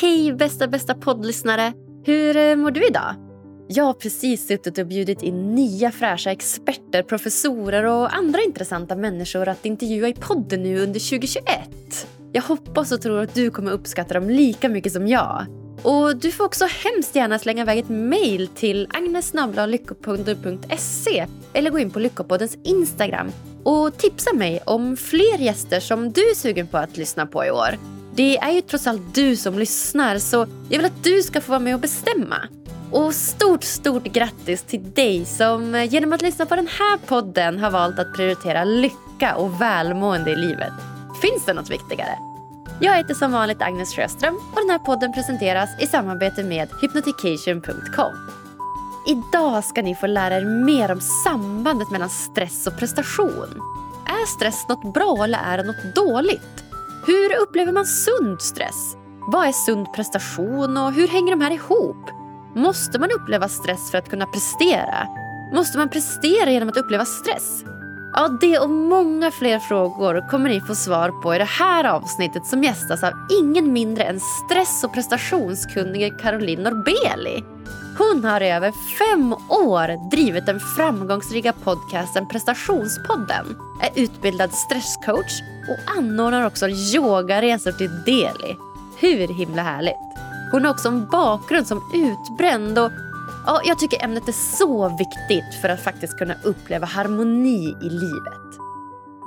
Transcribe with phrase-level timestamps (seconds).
[0.00, 1.72] Hej bästa bästa poddlyssnare!
[2.04, 3.14] Hur eh, mår du idag?
[3.68, 9.48] Jag har precis suttit och bjudit in nya fräscha experter, professorer och andra intressanta människor
[9.48, 12.06] att intervjua i podden nu under 2021.
[12.32, 15.46] Jag hoppas och tror att du kommer uppskatta dem lika mycket som jag.
[15.82, 21.90] Och Du får också hemskt gärna slänga iväg ett mejl till agnesnablalyckopodden.se eller gå in
[21.90, 23.32] på Lyckopoddens Instagram
[23.64, 27.50] och tipsa mig om fler gäster som du är sugen på att lyssna på i
[27.50, 27.93] år.
[28.16, 31.50] Det är ju trots allt du som lyssnar så jag vill att du ska få
[31.50, 32.36] vara med och bestämma.
[32.90, 37.70] Och stort, stort grattis till dig som genom att lyssna på den här podden har
[37.70, 40.72] valt att prioritera lycka och välmående i livet.
[41.22, 42.18] Finns det något viktigare?
[42.80, 48.14] Jag heter som vanligt Agnes Sjöström och den här podden presenteras i samarbete med hypnotication.com.
[49.06, 53.60] Idag ska ni få lära er mer om sambandet mellan stress och prestation.
[54.06, 56.64] Är stress något bra eller är det något dåligt?
[57.06, 58.96] Hur upplever man sund stress?
[59.32, 62.10] Vad är sund prestation och hur hänger de här ihop?
[62.54, 65.08] Måste man uppleva stress för att kunna prestera?
[65.54, 67.64] Måste man prestera genom att uppleva stress?
[68.12, 72.46] Ja, det och många fler frågor kommer ni få svar på i det här avsnittet
[72.46, 77.44] som gästas av ingen mindre än stress och prestationskunnige Caroline Norbeli.
[77.98, 85.98] Hon har i över fem år drivit den framgångsrika podcasten Prestationspodden, är utbildad stresscoach och
[85.98, 88.56] anordnar också yogaresor till Delhi.
[88.98, 89.96] Hur himla härligt!
[90.52, 92.90] Hon har också en bakgrund som utbränd och
[93.46, 98.60] ja, jag tycker ämnet är så viktigt för att faktiskt kunna uppleva harmoni i livet.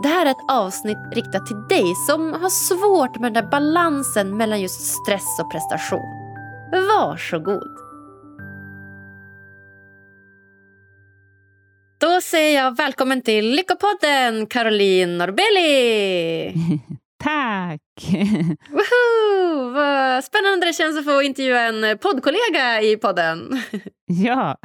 [0.03, 4.37] Det här är ett avsnitt riktat till dig som har svårt med den där balansen
[4.37, 6.27] mellan just stress och prestation.
[6.71, 7.86] Varsågod!
[11.99, 16.53] Då säger jag välkommen till Lyckopodden, Caroline Norbeli!
[17.23, 17.81] Tack!
[18.69, 19.71] Woho!
[19.73, 23.61] Vad spännande det känns att få intervjua en poddkollega i podden.
[24.05, 24.57] ja,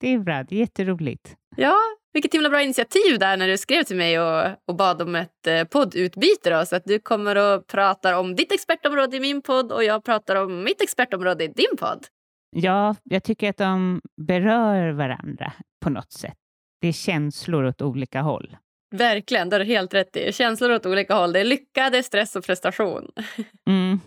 [0.00, 0.44] det är bra.
[0.48, 1.34] Det är jätteroligt.
[1.56, 1.76] Ja,
[2.12, 5.46] vilket himla bra initiativ där när du skrev till mig och, och bad om ett
[5.46, 6.50] eh, poddutbyte.
[6.50, 10.04] Då, så att du kommer och pratar om ditt expertområde i min podd och jag
[10.04, 12.06] pratar om mitt expertområde i din podd.
[12.56, 16.36] Ja, jag tycker att de berör varandra på något sätt.
[16.80, 18.56] Det är känslor åt olika håll.
[18.94, 20.32] Verkligen, det har du helt rätt i.
[20.32, 21.32] Känslor åt olika håll.
[21.32, 23.10] Det är lycka, det är stress och prestation.
[23.66, 24.00] Mm.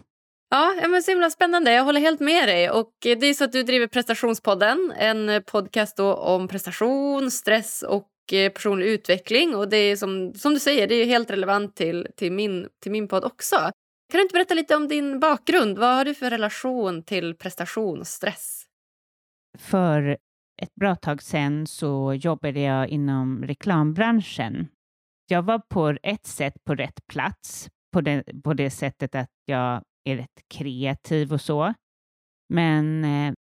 [0.49, 1.71] Ja, men så himla spännande.
[1.71, 2.69] Jag håller helt med dig.
[2.69, 8.51] Och det är så att Du driver Prestationspodden, en podcast om prestation, stress och eh,
[8.51, 9.55] personlig utveckling.
[9.55, 12.91] Och det är som, som du säger, det är helt relevant till, till, min, till
[12.91, 13.71] min podd också.
[14.11, 15.77] Kan du inte berätta lite om din bakgrund?
[15.77, 18.63] Vad har du för relation till prestation och stress?
[19.57, 20.17] För
[20.61, 24.67] ett bra tag sedan så jobbade jag inom reklambranschen.
[25.27, 29.81] Jag var på ett sätt på rätt plats, på det, på det sättet att jag
[30.03, 31.73] är rätt kreativ och så.
[32.53, 33.33] Men eh,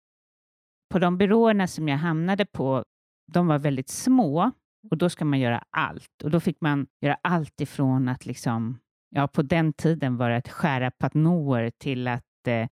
[0.93, 2.84] på de byråerna som jag hamnade på,
[3.33, 4.53] de var väldigt små
[4.91, 6.22] och då ska man göra allt.
[6.25, 8.78] Och då fick man göra allt ifrån att liksom,
[9.16, 12.69] ja på den tiden var det att skära patnoer till att eh,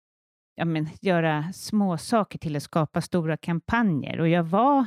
[0.54, 4.20] ja, men, göra små saker till att skapa stora kampanjer.
[4.20, 4.86] Och jag var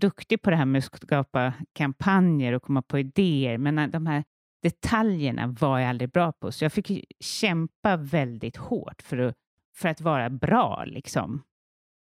[0.00, 4.06] duktig på det här med att skapa kampanjer och komma på idéer, men eh, de
[4.06, 4.24] här
[4.62, 9.34] detaljerna var jag aldrig bra på, så jag fick kämpa väldigt hårt för att,
[9.76, 10.84] för att vara bra.
[10.86, 11.42] Liksom.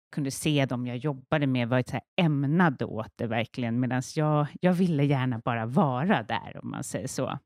[0.04, 4.02] Jag kunde se dem jag jobbade med var så här ämnade åt det verkligen, medan
[4.14, 7.38] jag, jag ville gärna bara vara där, om man säger så.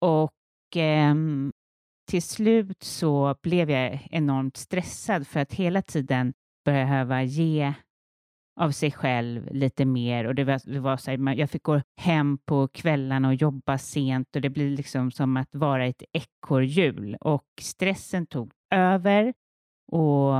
[0.00, 0.32] Och
[0.76, 1.14] eh,
[2.10, 6.32] till slut så blev jag enormt stressad för att hela tiden
[6.64, 7.74] behöva ge
[8.60, 10.24] av sig själv lite mer.
[10.24, 13.78] Och det var, det var så här, jag fick gå hem på kvällarna och jobba
[13.78, 17.16] sent och det blir liksom som att vara ett ekorrhjul.
[17.20, 19.34] Och stressen tog över
[19.92, 20.34] och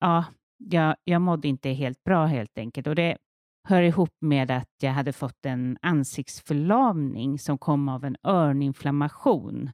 [0.00, 0.24] ja,
[0.58, 2.86] jag, jag mådde inte helt bra helt enkelt.
[2.86, 3.18] Och det
[3.64, 9.70] hör ihop med att jag hade fått en ansiktsförlamning som kom av en örninflammation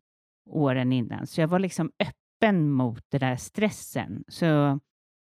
[0.50, 1.26] åren innan.
[1.26, 4.24] Så jag var liksom öppen mot den där stressen.
[4.28, 4.80] Så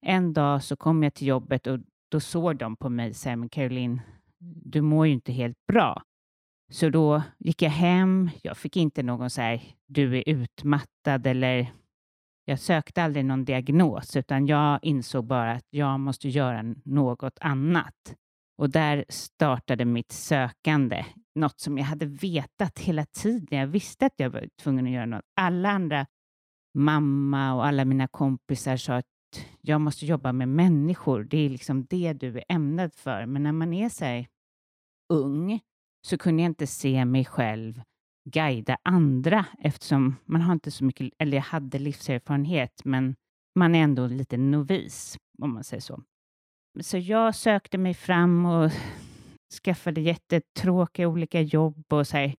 [0.06, 1.78] en dag så kom jag till jobbet och
[2.10, 4.00] då såg de på mig och sa, men Caroline,
[4.64, 6.02] du mår ju inte helt bra.
[6.70, 8.30] Så då gick jag hem.
[8.42, 11.72] Jag fick inte någon så här, du är utmattad eller
[12.44, 18.14] jag sökte aldrig någon diagnos, utan jag insåg bara att jag måste göra något annat.
[18.58, 21.04] Och där startade mitt sökande,
[21.34, 23.58] något som jag hade vetat hela tiden.
[23.58, 25.24] Jag visste att jag var tvungen att göra något.
[25.36, 26.06] Alla andra,
[26.74, 29.06] mamma och alla mina kompisar sa att
[29.60, 31.24] jag måste jobba med människor.
[31.24, 33.26] Det är liksom det du är ämnad för.
[33.26, 34.26] Men när man är så här
[35.12, 35.60] ung
[36.06, 37.82] så kunde jag inte se mig själv
[38.24, 43.16] guida andra eftersom man har inte så mycket, eller jag hade livserfarenhet, men
[43.54, 46.02] man är ändå lite novis om man säger så.
[46.80, 48.70] Så jag sökte mig fram och
[49.64, 52.34] skaffade jättetråkiga olika jobb och så här.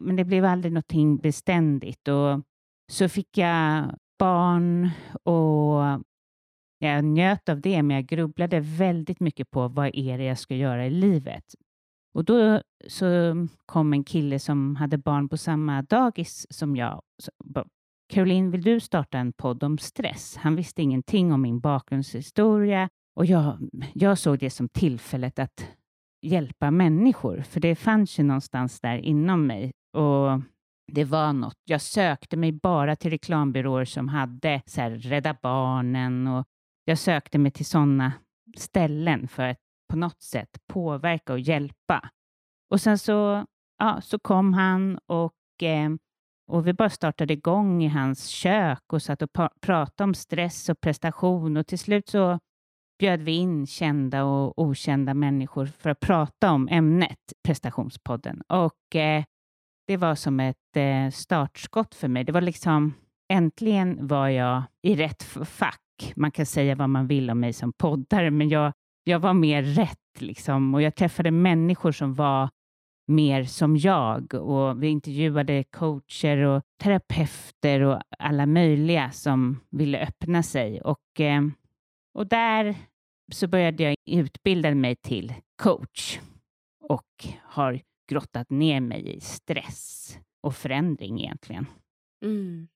[0.00, 2.40] Men det blev aldrig någonting beständigt och
[2.92, 4.90] så fick jag barn
[5.22, 6.04] och
[6.78, 10.54] jag njöt av det, men jag grubblade väldigt mycket på vad är det jag ska
[10.54, 11.44] göra i livet.
[12.14, 13.06] Och då så
[13.66, 17.02] kom en kille som hade barn på samma dagis som jag.
[18.08, 20.36] Caroline, vill du starta en podd om stress?
[20.36, 23.58] Han visste ingenting om min bakgrundshistoria och jag,
[23.94, 25.66] jag såg det som tillfället att
[26.22, 29.72] hjälpa människor, för det fanns ju någonstans där inom mig.
[29.92, 30.40] Och
[30.92, 31.56] det var något.
[31.64, 36.46] Jag sökte mig bara till reklambyråer som hade så här, Rädda Barnen och
[36.84, 38.12] jag sökte mig till sådana
[38.56, 39.58] ställen för att
[39.90, 42.10] på något sätt påverka och hjälpa.
[42.70, 43.46] Och sen så,
[43.78, 45.90] ja, så kom han och, eh,
[46.50, 50.80] och vi bara startade igång i hans kök och satt och pratade om stress och
[50.80, 52.38] prestation och till slut så
[52.98, 58.42] bjöd vi in kända och okända människor för att prata om ämnet prestationspodden.
[58.48, 59.24] Och eh,
[59.86, 62.24] det var som ett eh, startskott för mig.
[62.24, 62.94] Det var liksom,
[63.32, 66.12] äntligen var jag i rätt fack.
[66.16, 68.72] Man kan säga vad man vill om mig som poddare, men jag,
[69.04, 70.74] jag var mer rätt liksom.
[70.74, 72.48] Och jag träffade människor som var
[73.08, 80.42] mer som jag och vi intervjuade coacher och terapeuter och alla möjliga som ville öppna
[80.42, 80.80] sig.
[80.80, 81.42] Och, eh,
[82.18, 82.76] och där
[83.32, 86.18] så började jag utbilda mig till coach
[86.80, 87.80] och har
[88.10, 91.66] grottat ner mig i stress och förändring egentligen.
[92.24, 92.68] Mm.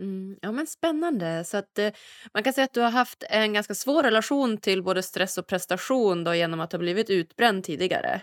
[0.00, 1.44] Mm, ja, men Spännande.
[1.44, 1.92] Så att, eh,
[2.34, 5.46] man kan säga att du har haft en ganska svår relation till både stress och
[5.46, 8.20] prestation då, genom att ha blivit utbränd tidigare.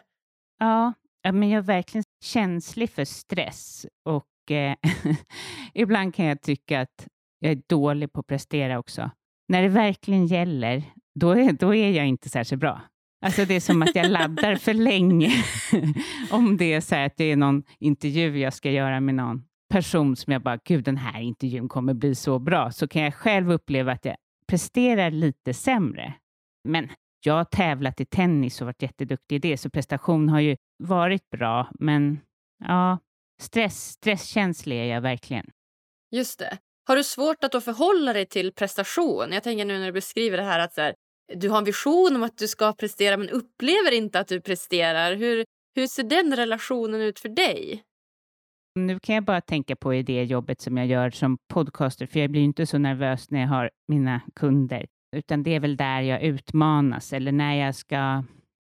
[0.60, 0.94] Ja,
[1.24, 4.76] men jag är verkligen känslig för stress och eh,
[5.74, 7.08] ibland kan jag tycka att
[7.40, 9.12] jag är dålig på att prestera också.
[9.54, 10.84] När det verkligen gäller,
[11.16, 12.82] då är, då är jag inte särskilt bra.
[13.26, 15.32] Alltså det är som att jag laddar för länge.
[16.32, 20.16] Om det är så att det är någon intervju jag ska göra med någon person
[20.16, 23.52] som jag bara, gud den här intervjun kommer bli så bra, så kan jag själv
[23.52, 24.16] uppleva att jag
[24.48, 26.14] presterar lite sämre.
[26.64, 26.90] Men
[27.26, 31.30] jag har tävlat i tennis och varit jätteduktig i det, så prestation har ju varit
[31.30, 31.68] bra.
[31.80, 32.20] Men
[32.64, 32.98] ja,
[33.42, 35.46] stress, stresskänslig är jag verkligen.
[36.12, 36.58] Just det.
[36.86, 39.32] Har du svårt att då förhålla dig till prestation?
[39.32, 40.96] Jag tänker nu när du beskriver det här att så här,
[41.34, 45.16] du har en vision om att du ska prestera men upplever inte att du presterar.
[45.16, 45.46] Hur,
[45.76, 47.84] hur ser den relationen ut för dig?
[48.76, 52.20] Nu kan jag bara tänka på i det jobbet som jag gör som podcaster, för
[52.20, 54.86] jag blir inte så nervös när jag har mina kunder,
[55.16, 58.24] utan det är väl där jag utmanas eller när jag ska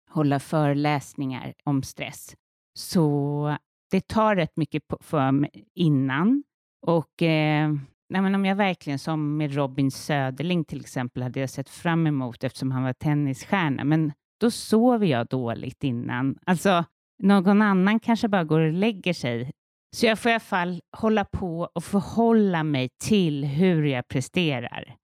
[0.10, 2.36] hålla föreläsningar om stress.
[2.80, 3.57] Så
[3.92, 6.44] det tar rätt mycket för mig innan
[6.88, 7.74] och eh,
[8.13, 12.07] nej, men om jag verkligen, som med Robin Söderling till exempel, hade jag sett fram
[12.07, 16.38] emot eftersom han var tennisstjärna, men då sover jag dåligt innan.
[16.45, 16.86] Alltså,
[17.24, 19.51] någon annan kanske bara går och lägger sig.
[19.95, 24.95] Så jag får i alla fall hålla på och förhålla mig till hur jag presterar.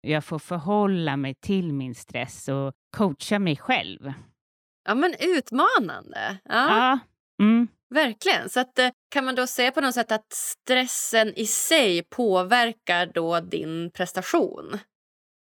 [0.00, 4.12] Jag får förhålla mig till min stress och coacha mig själv.
[4.88, 6.38] Ja, men utmanande.
[6.44, 6.78] Ja.
[6.78, 6.98] ja.
[7.44, 7.68] Mm.
[7.94, 8.48] Verkligen.
[8.48, 13.10] Så att, eh, kan man då säga på något sätt att stressen i sig påverkar
[13.14, 14.78] då din prestation?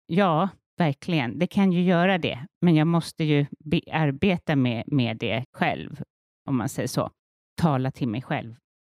[0.06, 1.39] Ja, verkligen.
[1.39, 2.46] Det kan ju göra det.
[2.62, 3.46] Men jag måste ju
[3.92, 6.01] arbeta med, med det själv,
[6.50, 7.12] om man säger så.
[7.62, 8.56] Tala till mig själv.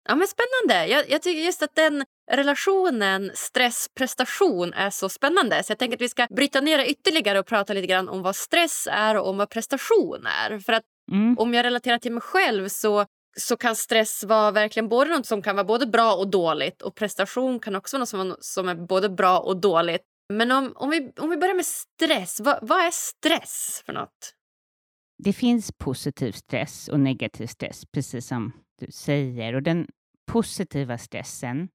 [0.09, 0.87] Ja, men Spännande.
[0.87, 5.63] Jag, jag tycker just att den relationen stress-prestation är så spännande.
[5.63, 8.23] Så jag tänker att vi ska bryta ner det ytterligare och prata lite grann om
[8.23, 10.59] vad stress är och om vad prestation är.
[10.59, 11.39] För att mm.
[11.39, 13.07] om jag relaterar till mig själv så
[13.39, 16.95] så kan stress vara verkligen både något som kan vara både bra och dåligt och
[16.95, 20.03] prestation kan också vara något som, som är både bra och dåligt.
[20.33, 24.35] Men om, om, vi, om vi börjar med stress, vad, vad är stress för något?
[25.23, 29.55] Det finns positiv stress och negativ stress, precis som du säger.
[29.55, 29.87] Och den
[30.33, 31.69] positiva stressen,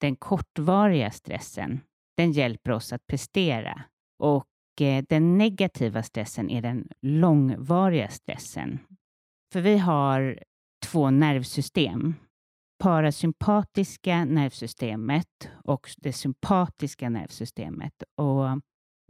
[0.00, 1.80] den kortvariga stressen,
[2.16, 3.82] den hjälper oss att prestera.
[4.18, 4.46] Och
[4.80, 8.78] eh, den negativa stressen är den långvariga stressen.
[9.52, 10.42] För vi har
[10.86, 12.14] två nervsystem.
[12.78, 18.02] Parasympatiska nervsystemet och det sympatiska nervsystemet.
[18.16, 18.46] Och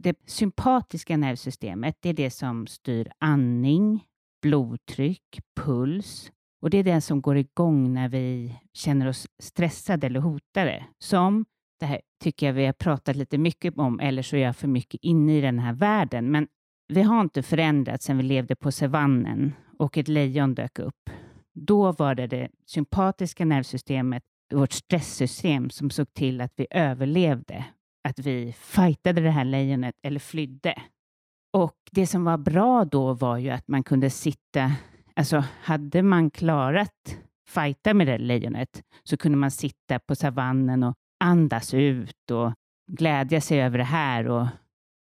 [0.03, 4.05] det sympatiska nervsystemet är det som styr andning,
[4.41, 10.19] blodtryck, puls och det är det som går igång när vi känner oss stressade eller
[10.19, 10.85] hotade.
[10.99, 11.45] Som
[11.79, 14.67] det här tycker jag vi har pratat lite mycket om, eller så är jag för
[14.67, 16.31] mycket inne i den här världen.
[16.31, 16.47] Men
[16.87, 21.09] vi har inte förändrats sedan vi levde på savannen och ett lejon dök upp
[21.61, 24.23] då var det det sympatiska nervsystemet,
[24.53, 27.65] vårt stresssystem, som såg till att vi överlevde.
[28.03, 30.81] Att vi fightade det här lejonet eller flydde.
[31.53, 34.71] Och det som var bra då var ju att man kunde sitta,
[35.15, 40.95] alltså hade man klarat fighta med det lejonet så kunde man sitta på savannen och
[41.19, 42.53] andas ut och
[42.91, 44.27] glädja sig över det här.
[44.27, 44.47] Och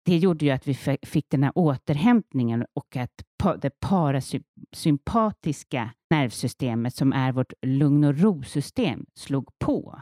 [0.10, 0.74] det gjorde ju att vi
[1.04, 3.24] fick den här återhämtningen och att
[3.62, 10.01] det parasympatiska nervsystemet som är vårt lugn och ro-system slog på.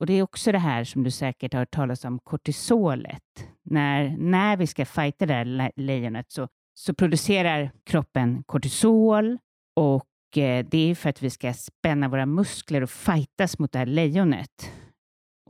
[0.00, 3.48] Och det är också det här som du säkert har hört talas om, kortisolet.
[3.64, 9.38] När, när vi ska fighta det här lejonet så, så producerar kroppen kortisol
[9.76, 13.78] och eh, det är för att vi ska spänna våra muskler och fightas mot det
[13.78, 14.72] här lejonet.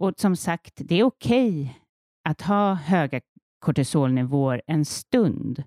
[0.01, 1.75] Och som sagt, det är okej okay
[2.29, 3.21] att ha höga
[3.59, 5.63] kortisolnivåer en stund,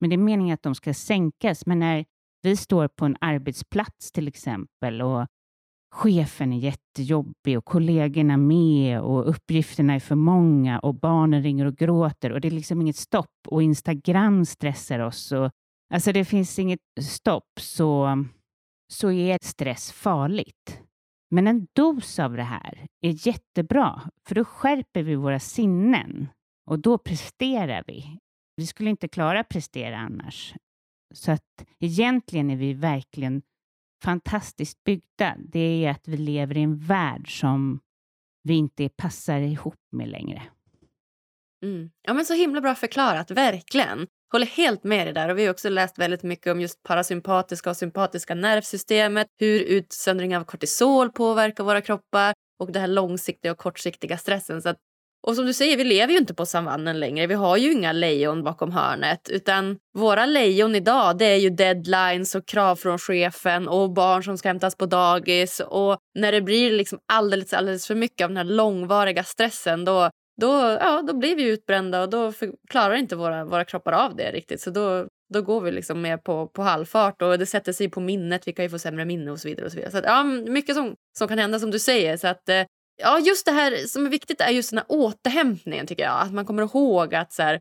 [0.00, 1.66] men det är meningen att de ska sänkas.
[1.66, 2.04] Men när
[2.42, 5.26] vi står på en arbetsplats till exempel och
[5.94, 11.76] chefen är jättejobbig och kollegorna med och uppgifterna är för många och barnen ringer och
[11.76, 15.32] gråter och det är liksom inget stopp och Instagram stressar oss.
[15.32, 15.50] Och,
[15.94, 18.24] alltså det finns inget stopp så,
[18.92, 20.80] så är stress farligt.
[21.30, 26.28] Men en dos av det här är jättebra för då skärper vi våra sinnen
[26.66, 28.18] och då presterar vi.
[28.56, 30.54] Vi skulle inte klara att prestera annars.
[31.14, 33.42] Så att egentligen är vi verkligen
[34.04, 37.80] fantastiskt byggda, det är att vi lever i en värld som
[38.42, 40.42] vi inte passar ihop med längre.
[41.64, 41.90] Mm.
[42.02, 44.06] Ja, men så himla bra förklarat, verkligen.
[44.32, 45.28] Håller helt med dig där.
[45.28, 50.36] Och vi har också läst väldigt mycket om just parasympatiska och sympatiska nervsystemet, hur utsöndring
[50.36, 54.62] av kortisol påverkar våra kroppar och det här långsiktiga och kortsiktiga stressen.
[54.62, 54.76] Så att
[55.26, 57.26] och som du säger, vi lever ju inte på savannen längre.
[57.26, 59.28] Vi har ju inga lejon bakom hörnet.
[59.30, 64.38] Utan våra lejon idag det är ju deadlines och krav från chefen och barn som
[64.38, 65.60] ska hämtas på dagis.
[65.60, 70.10] Och när det blir liksom alldeles, alldeles för mycket av den här långvariga stressen då,
[70.40, 72.32] då, ja, då blir vi utbrända och då
[72.70, 74.60] klarar inte våra, våra kroppar av det riktigt.
[74.60, 78.00] Så då, då går vi liksom mer på, på halvfart och det sätter sig på
[78.00, 78.48] minnet.
[78.48, 79.66] Vi kan ju få sämre minne och så vidare.
[79.66, 79.92] Och så vidare.
[79.92, 82.16] Så att, ja, mycket som, som kan hända som du säger.
[82.16, 82.62] Så att, eh,
[82.96, 86.20] Ja, just det här som är viktigt är just den här återhämtningen tycker jag.
[86.20, 87.60] Att man kommer ihåg att så här,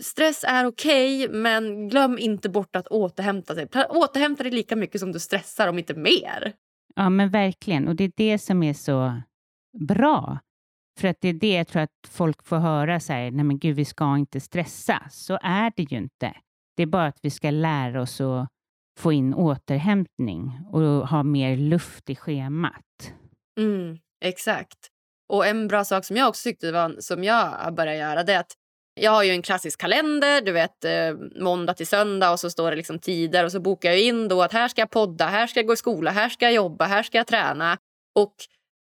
[0.00, 3.68] stress är okej, okay, men glöm inte bort att återhämta sig.
[3.90, 6.52] Återhämta dig lika mycket som du stressar, om inte mer.
[6.94, 7.88] Ja, men verkligen.
[7.88, 9.22] Och det är det som är så
[9.78, 10.38] bra.
[11.00, 13.58] För att det är det jag tror att folk får höra så här, nej men
[13.58, 15.02] gud, vi ska inte stressa.
[15.10, 16.36] Så är det ju inte.
[16.76, 18.48] Det är bara att vi ska lära oss att
[18.98, 23.14] få in återhämtning och ha mer luft i schemat.
[23.58, 23.98] Mm.
[24.24, 24.78] Exakt.
[25.28, 28.32] Och en bra sak som jag också tyckte var, som jag har börjat göra det
[28.32, 28.52] är att
[29.00, 32.70] jag har ju en klassisk kalender, du vet eh, måndag till söndag och så står
[32.70, 35.46] det liksom tider och så bokar jag in då att här ska jag podda, här
[35.46, 37.78] ska jag gå i skola, här ska jag jobba, här ska jag träna.
[38.14, 38.34] Och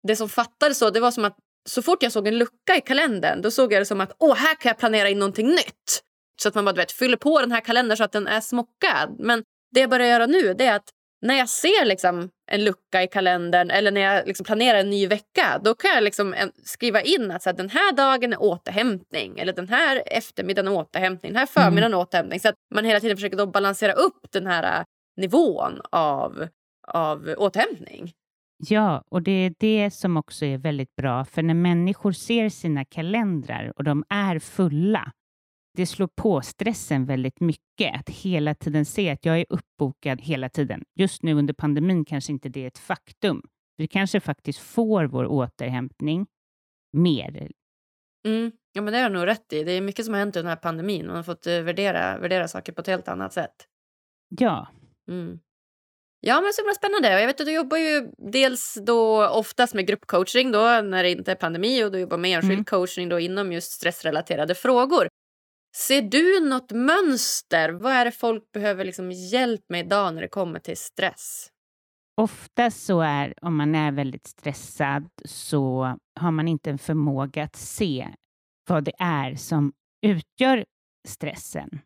[0.08, 1.38] det som fattades så, det var som att
[1.70, 4.36] så fort jag såg en lucka i kalendern då såg jag det som att åh,
[4.36, 6.04] här kan jag planera in någonting nytt.
[6.42, 8.42] Så att man bara du vet, fyller på den här kalendern så att den är
[8.42, 9.16] smockad.
[9.20, 10.90] Men det jag börjar göra nu det är att
[11.24, 15.08] när jag ser liksom en lucka i kalendern eller när jag liksom planerar en ny
[15.08, 19.39] vecka då kan jag liksom skriva in att så här, den här dagen är återhämtning
[19.39, 22.00] eller den här eftermiddagen är återhämtning, den här förmiddagen är mm.
[22.00, 22.39] återhämtning.
[22.39, 24.86] Så att man hela tiden försöker då balansera upp den här äh,
[25.18, 26.48] nivån av,
[26.88, 28.12] av återhämtning.
[28.58, 32.86] Ja, och det är det som också är väldigt bra, för när människor ser sina
[32.86, 35.12] kalendrar och de är fulla,
[35.77, 40.50] det slår på stressen väldigt mycket att hela tiden se att jag är uppbokad hela
[40.50, 40.84] tiden.
[41.00, 43.42] Just nu under pandemin kanske inte det är ett faktum.
[43.77, 46.27] Vi kanske faktiskt får vår återhämtning
[46.98, 47.51] mer.
[48.27, 48.51] Mm.
[48.74, 49.63] Ja, men det har du nog rätt i.
[49.63, 51.08] Det är mycket som har hänt under den här pandemin.
[51.08, 53.68] Man har fått uh, värdera, värdera saker på ett helt annat sätt.
[54.30, 54.68] Ja.
[55.10, 55.39] Mm.
[56.20, 57.20] Ja, men så himla spännande.
[57.20, 61.32] Jag vet att du jobbar ju dels då oftast med gruppcoaching då när det inte
[61.32, 62.65] är pandemi och du jobbar med enskild mm.
[62.65, 65.08] coaching då inom just stressrelaterade frågor.
[65.75, 67.70] Ser du något mönster?
[67.70, 71.50] Vad är det folk behöver liksom hjälp med idag när det kommer till stress?
[72.22, 77.56] Ofta så är, om man är väldigt stressad, så har man inte en förmåga att
[77.56, 78.10] se
[78.70, 79.74] vad det är som
[80.06, 80.65] utgör
[81.08, 81.80] stressen.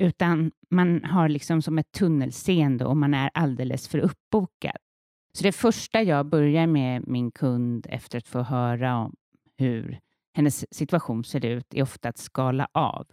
[0.00, 4.76] Utan man har liksom som ett tunnelseende och man är alldeles för uppbokad.
[5.38, 9.14] Så det första jag börjar med min kund efter att få höra om
[9.56, 10.00] hur
[10.34, 13.06] hennes situation ser ut är ofta att skala av.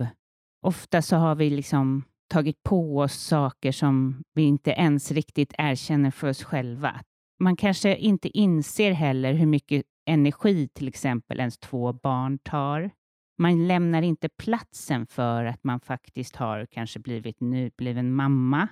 [0.62, 6.12] Ofta så har vi liksom tagit på oss saker som vi inte ens riktigt erkänner
[6.12, 7.01] för oss själva.
[7.40, 12.92] Man kanske inte inser heller hur mycket energi till exempel ens två barn tar.
[13.38, 18.68] Man lämnar inte platsen för att man faktiskt har kanske blivit nybliven mamma,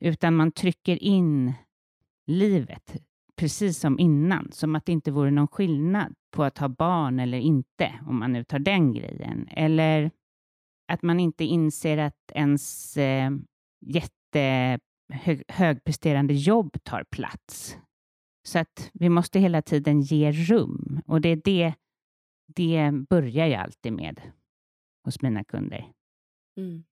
[0.00, 1.52] utan man trycker in
[2.26, 3.02] livet,
[3.36, 4.52] precis som innan.
[4.52, 8.32] Som att det inte vore någon skillnad på att ha barn eller inte, om man
[8.32, 9.48] nu tar den grejen.
[9.50, 10.10] Eller
[10.92, 13.30] att man inte inser att ens eh,
[13.86, 17.76] jättehögpresterande jobb tar plats.
[18.48, 21.74] Så att vi måste hela tiden ge rum och det är det,
[22.46, 24.20] det börjar jag alltid med
[25.04, 25.92] hos mina kunder.
[26.56, 26.84] Mm.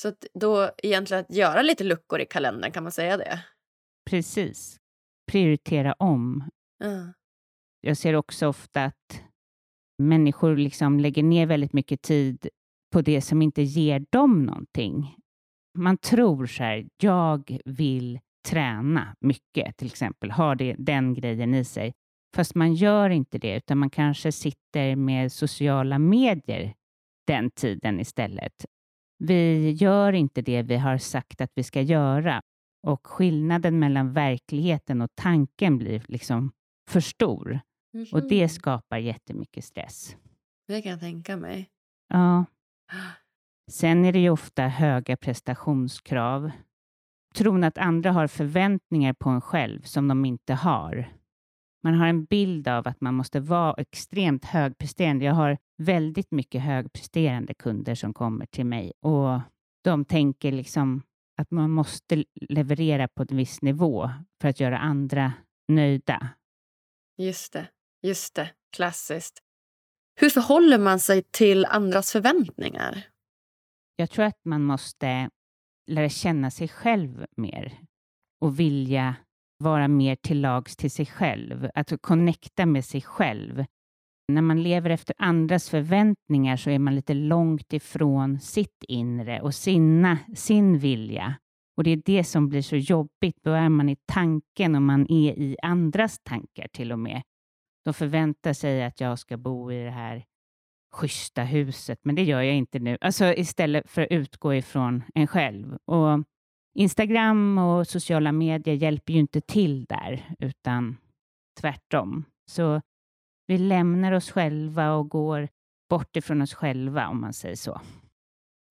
[0.00, 3.44] Så att då egentligen att göra lite luckor i kalendern, kan man säga det?
[4.10, 4.76] Precis.
[5.32, 6.50] Prioritera om.
[6.84, 7.10] Uh.
[7.80, 9.22] Jag ser också ofta att
[9.98, 12.48] människor liksom lägger ner väldigt mycket tid
[12.92, 15.16] på det som inte ger dem någonting.
[15.78, 21.64] Man tror så här, jag vill träna mycket till exempel, har det, den grejen i
[21.64, 21.92] sig.
[22.36, 26.74] Fast man gör inte det, utan man kanske sitter med sociala medier
[27.26, 28.66] den tiden istället.
[29.18, 32.42] Vi gör inte det vi har sagt att vi ska göra
[32.86, 36.52] och skillnaden mellan verkligheten och tanken blir liksom
[36.90, 37.60] för stor.
[37.94, 38.14] Mm -hmm.
[38.14, 38.48] Och det mhm.
[38.48, 40.16] skapar jättemycket stress.
[40.66, 41.70] Det kan jag tänka mig.
[42.08, 42.44] Ja.
[43.70, 46.50] Sen är det ju ofta höga prestationskrav.
[47.34, 51.08] Tron att andra har förväntningar på en själv som de inte har.
[51.82, 55.24] Man har en bild av att man måste vara extremt högpresterande.
[55.24, 59.40] Jag har väldigt mycket högpresterande kunder som kommer till mig och
[59.84, 61.02] de tänker liksom
[61.40, 65.32] att man måste leverera på en viss nivå för att göra andra
[65.68, 66.28] nöjda.
[67.18, 67.66] Just det,
[68.02, 68.50] just det.
[68.76, 69.38] Klassiskt.
[70.20, 73.06] Hur förhåller man sig till andras förväntningar?
[73.96, 75.30] Jag tror att man måste
[75.86, 77.78] lära känna sig själv mer
[78.40, 79.16] och vilja
[79.58, 83.64] vara mer till lags till sig själv, att connecta med sig själv.
[84.28, 89.54] När man lever efter andras förväntningar så är man lite långt ifrån sitt inre och
[89.54, 91.34] sina, sin vilja.
[91.76, 93.36] Och det är det som blir så jobbigt.
[93.42, 97.22] Då är man i tanken och man är i andras tankar till och med.
[97.84, 100.24] De förväntar sig att jag ska bo i det här
[100.92, 102.98] schyssta huset, men det gör jag inte nu.
[103.00, 105.78] Alltså istället för att utgå ifrån en själv.
[105.84, 106.24] Och
[106.74, 110.96] Instagram och sociala medier hjälper ju inte till där, utan
[111.60, 112.24] tvärtom.
[112.50, 112.82] Så
[113.46, 115.48] vi lämnar oss själva och går
[115.88, 117.80] bort ifrån oss själva, om man säger så.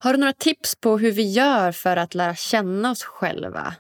[0.03, 3.75] Har du några tips på hur vi gör för att lära känna oss själva?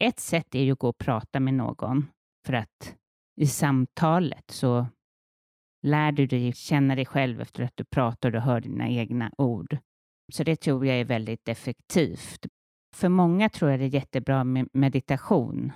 [0.00, 2.06] Ett sätt är ju att gå och prata med någon,
[2.46, 2.94] för att
[3.36, 4.86] i samtalet så
[5.82, 9.78] lär du dig känna dig själv efter att du pratar och hör dina egna ord.
[10.32, 12.46] Så det tror jag är väldigt effektivt.
[12.96, 15.72] För många tror jag det är jättebra med meditation.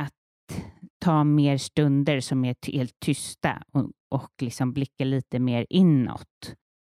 [0.00, 0.62] Att
[1.04, 6.54] ta mer stunder som är helt tysta och, och liksom blicka lite mer inåt.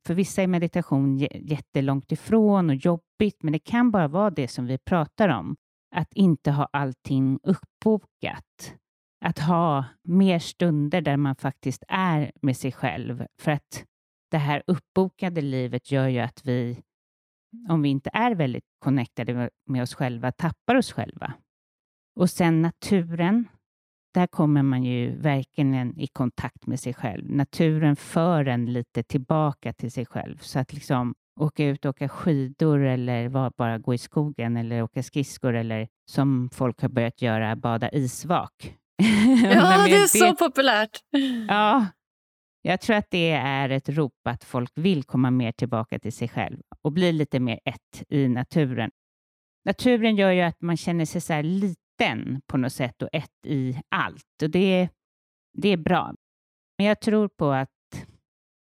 [0.08, 4.65] För vissa är meditation jättelångt ifrån och jobbigt, men det kan bara vara det som
[4.65, 5.56] vi pratar om.
[5.96, 8.76] Att inte ha allting uppbokat.
[9.26, 13.26] Att ha mer stunder där man faktiskt är med sig själv.
[13.42, 13.86] För att
[14.32, 16.84] det här uppbokade livet gör ju att vi
[17.70, 21.34] om vi inte är väldigt connectade med oss själva, tappar oss själva.
[22.16, 23.48] Och sen naturen,
[24.14, 27.32] där kommer man ju verkligen i kontakt med sig själv.
[27.32, 30.38] Naturen för en lite tillbaka till sig själv.
[30.38, 35.04] Så att liksom åka ut och åka skidor eller bara gå i skogen eller åka
[35.04, 38.78] skridskor eller som folk har börjat göra, bada isvak.
[39.44, 41.00] Ja, det är så populärt.
[41.48, 41.88] Ja,
[42.62, 46.30] jag tror att det är ett rop att folk vill komma mer tillbaka till sig
[46.30, 48.92] själv och bli lite mer ett i naturen.
[49.66, 53.82] Naturen gör ju att man känner sig så liten på något sätt och ett i
[53.89, 54.89] allt och det,
[55.58, 56.13] det är bra.
[56.78, 57.70] Men jag tror på att,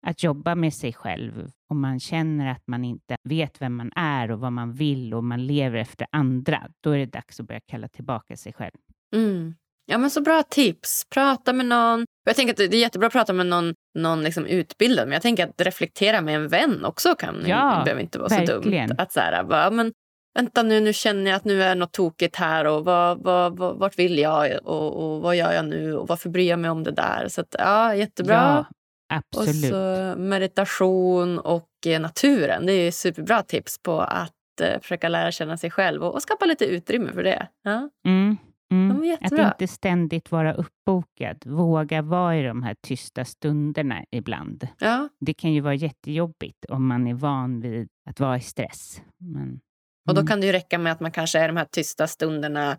[0.07, 4.31] att jobba med sig själv om man känner att man inte vet vem man är
[4.31, 7.61] och vad man vill och man lever efter andra, då är det dags att börja
[7.61, 8.77] kalla tillbaka sig själv.
[9.15, 9.55] Mm.
[9.87, 11.07] Ja, men så bra tips.
[11.11, 12.05] Prata med någon.
[12.25, 15.23] Jag tänker att Det är jättebra att prata med någon, någon liksom utbildad men jag
[15.23, 18.63] tänker att reflektera med en vän också kan ja, behöver inte vara verkligen.
[18.63, 18.97] så dumt.
[18.99, 19.93] Att så här, bara, men,
[20.35, 23.79] vänta nu, nu känner jag att nu är något tokigt här och vad, vad, vad,
[23.79, 26.85] vart vill jag och, och vad gör jag nu och varför bryr jag mig om
[26.85, 27.29] det där?
[27.29, 28.67] Så att, ja, jättebra.
[29.09, 29.65] Ja, absolut.
[29.65, 32.67] Och så meditation och eh, naturen.
[32.67, 36.47] Det är superbra tips på att eh, försöka lära känna sig själv och, och skapa
[36.47, 37.49] lite utrymme för det.
[37.63, 37.91] Ja.
[38.07, 38.37] Mm.
[38.73, 39.17] Mm.
[39.21, 41.47] Att inte ständigt vara uppbokad.
[41.47, 44.69] Våga vara i de här tysta stunderna ibland.
[44.79, 45.09] Ja.
[45.21, 49.03] Det kan ju vara jättejobbigt om man är van vid att vara i stress.
[49.19, 49.61] Men,
[50.09, 50.27] och då mm.
[50.27, 52.77] kan det ju räcka med att man kanske är de här tysta stunderna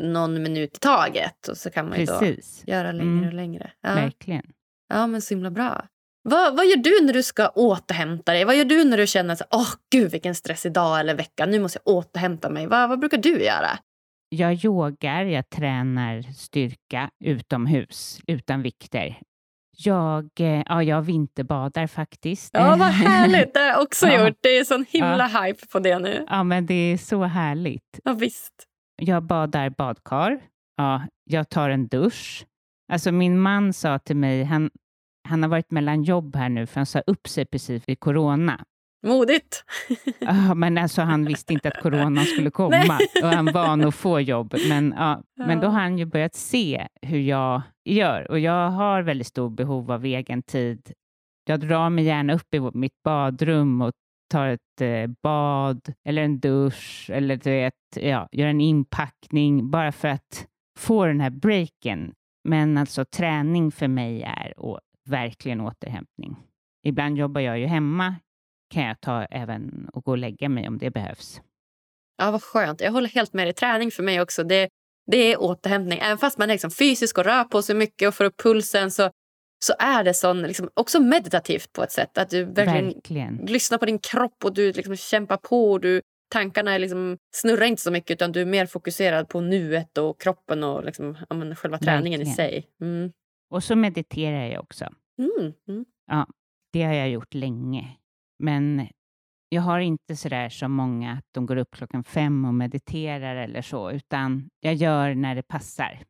[0.00, 2.20] någon minut i taget och så kan man ju då
[2.66, 3.26] göra längre mm.
[3.26, 3.70] och längre.
[3.80, 3.94] Ja.
[3.94, 4.52] Verkligen.
[4.88, 5.86] Ja, men så himla bra.
[6.22, 8.44] Vad, vad gör du när du ska återhämta dig?
[8.44, 11.60] Vad gör du när du känner att åh gud vilken stress idag eller vecka, nu
[11.60, 12.66] måste jag återhämta mig?
[12.66, 13.78] Vad, vad brukar du göra?
[14.28, 19.18] Jag yogar, jag tränar styrka utomhus, utan vikter.
[19.76, 22.50] Jag, eh, ja, jag vinterbadar faktiskt.
[22.52, 23.54] Ja, vad härligt!
[23.54, 24.26] Det har jag också ja.
[24.26, 24.38] gjort.
[24.40, 25.42] Det är sån himla ja.
[25.42, 26.26] hype på det nu.
[26.28, 28.00] Ja, men det är så härligt.
[28.04, 28.52] Ja, visst.
[29.02, 30.40] Jag badar badkar.
[30.76, 32.46] Ja, jag tar en dusch.
[32.92, 34.70] Alltså min man sa till mig, han,
[35.28, 38.64] han har varit mellan jobb här nu, för han sa upp sig precis vid corona.
[39.04, 39.64] Modigt.
[40.18, 44.20] ja, men alltså, han visste inte att corona skulle komma och han var nog få
[44.20, 44.54] jobb.
[44.68, 45.46] Men, ja, ja.
[45.46, 49.52] men då har han ju börjat se hur jag gör och jag har väldigt stort
[49.52, 50.92] behov av egen tid.
[51.44, 53.92] Jag drar mig gärna upp i mitt badrum och
[54.30, 59.92] tar ett eh, bad eller en dusch eller du vet, ja, gör en inpackning bara
[59.92, 60.46] för att
[60.78, 62.12] få den här breaken.
[62.48, 66.36] Men alltså träning för mig är och verkligen återhämtning.
[66.86, 68.14] Ibland jobbar jag ju hemma
[68.70, 71.40] kan jag ta även och gå och lägga mig om det behövs.
[72.16, 72.80] Ja, vad skönt.
[72.80, 73.54] Jag håller helt med dig.
[73.54, 74.68] Träning för mig också, det,
[75.06, 75.98] det är återhämtning.
[75.98, 78.90] Även fast man är liksom fysisk och rör på sig mycket och får upp pulsen
[78.90, 79.10] så,
[79.64, 82.18] så är det sån, liksom, också meditativt på ett sätt.
[82.18, 83.36] Att du verkligen, verkligen.
[83.36, 85.72] lyssnar på din kropp och du liksom kämpar på.
[85.72, 86.00] Och du,
[86.32, 90.20] tankarna är liksom, snurrar inte så mycket utan du är mer fokuserad på nuet och
[90.20, 92.32] kroppen och liksom, ja, själva träningen verkligen.
[92.32, 92.68] i sig.
[92.80, 93.12] Mm.
[93.50, 94.84] Och så mediterar jag också.
[95.18, 95.84] Mm, mm.
[96.06, 96.26] Ja,
[96.72, 97.96] det har jag gjort länge.
[98.38, 98.88] Men
[99.48, 103.62] jag har inte sådär som många att de går upp klockan fem och mediterar eller
[103.62, 106.02] så, utan jag gör när det passar.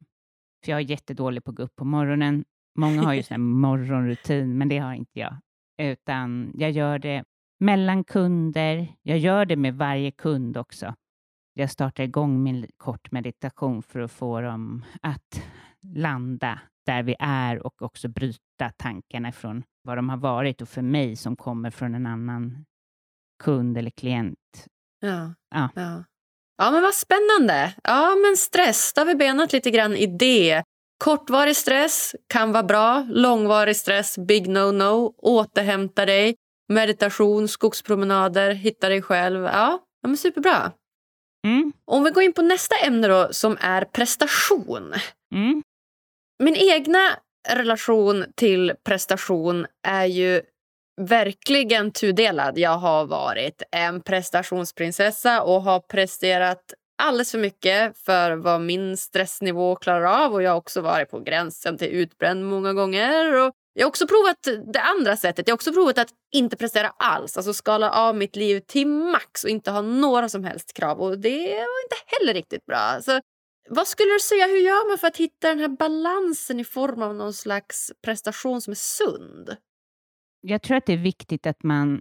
[0.64, 2.44] För jag är jättedålig på att gå upp på morgonen.
[2.78, 5.36] Många har ju sån morgonrutin, men det har inte jag.
[5.78, 7.24] Utan jag gör det
[7.60, 8.94] mellan kunder.
[9.02, 10.94] Jag gör det med varje kund också.
[11.54, 15.42] Jag startar igång min kort meditation för att få dem att
[15.82, 20.82] landa där vi är och också bryta tankarna från vad de har varit och för
[20.82, 22.64] mig som kommer från en annan
[23.42, 24.38] kund eller klient.
[25.00, 25.34] Ja.
[25.54, 26.04] Ja, ja.
[26.56, 27.74] ja men vad spännande.
[27.84, 30.62] Ja, men stress, då har vi benat lite grann i det.
[31.04, 33.06] Kortvarig stress kan vara bra.
[33.08, 35.14] Långvarig stress, big no-no.
[35.18, 36.36] Återhämta dig.
[36.68, 39.44] Meditation, skogspromenader, hitta dig själv.
[39.44, 40.72] Ja, ja men superbra.
[41.46, 41.72] Mm.
[41.84, 44.92] Om vi går in på nästa ämne då, som är prestation.
[45.34, 45.62] Mm.
[46.38, 47.18] Min egna
[47.48, 50.42] relation till prestation är ju
[51.00, 52.58] verkligen tudelad.
[52.58, 59.76] Jag har varit en prestationsprinsessa och har presterat alldeles för mycket för vad min stressnivå
[59.76, 60.32] klarar av.
[60.32, 63.34] Och Jag har också varit på gränsen till utbränd många gånger.
[63.34, 65.48] Och jag har också provat det andra sättet.
[65.48, 67.36] Jag har också provat att inte prestera alls.
[67.36, 71.00] Alltså skala av mitt liv till max och inte ha några som helst krav.
[71.00, 73.00] Och Det var inte heller riktigt bra.
[73.02, 73.20] Så
[73.68, 77.02] vad skulle du säga, hur gör man för att hitta den här balansen i form
[77.02, 79.56] av någon slags prestation som är sund?
[80.40, 82.00] Jag tror att det är viktigt att man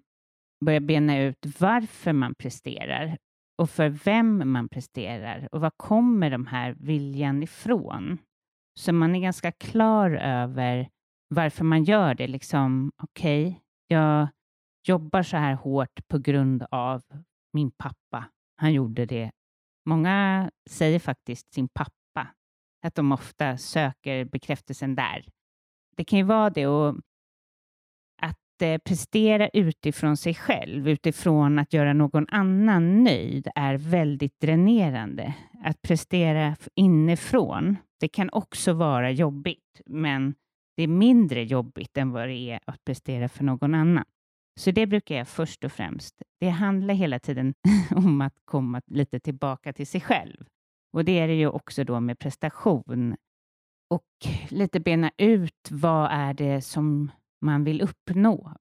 [0.65, 3.17] börjar bena ut varför man presterar
[3.57, 8.17] och för vem man presterar och var kommer de här viljan ifrån?
[8.79, 10.89] Så man är ganska klar över
[11.27, 12.27] varför man gör det.
[12.27, 14.27] Liksom, okej, okay, jag
[14.87, 17.01] jobbar så här hårt på grund av
[17.53, 18.29] min pappa.
[18.55, 19.31] Han gjorde det
[19.85, 22.27] Många säger faktiskt sin pappa,
[22.85, 25.25] att de ofta söker bekräftelsen där.
[25.97, 26.95] Det kan ju vara det och
[28.21, 35.33] att eh, prestera utifrån sig själv, utifrån att göra någon annan nöjd, är väldigt dränerande.
[35.63, 40.35] Att prestera inifrån, det kan också vara jobbigt, men
[40.77, 44.05] det är mindre jobbigt än vad det är att prestera för någon annan.
[44.59, 46.21] Så det brukar jag först och främst.
[46.39, 47.53] Det handlar hela tiden
[47.95, 50.45] om att komma lite tillbaka till sig själv.
[50.93, 53.15] Och det är det ju också då med prestation.
[53.89, 54.07] Och
[54.49, 57.11] lite bena ut vad är det som
[57.41, 58.53] man vill uppnå?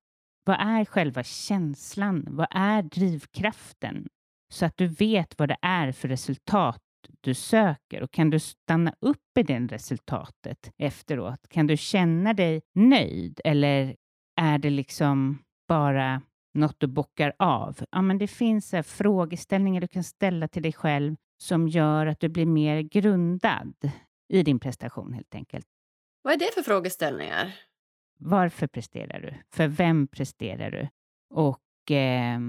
[0.44, 2.26] Vad är själva känslan?
[2.30, 4.08] Vad är drivkraften?
[4.52, 6.82] Så att du vet vad det är för resultat
[7.20, 11.48] du söker och kan du stanna upp i det resultatet efteråt?
[11.48, 13.96] Kan du känna dig nöjd eller
[14.40, 16.22] är det liksom bara
[16.54, 17.78] något du bockar av.
[17.90, 22.20] Ja, men det finns här, frågeställningar du kan ställa till dig själv som gör att
[22.20, 23.90] du blir mer grundad
[24.28, 25.66] i din prestation helt enkelt.
[26.22, 27.54] Vad är det för frågeställningar?
[28.18, 29.34] Varför presterar du?
[29.56, 30.88] För vem presterar du?
[31.34, 32.40] Och eh,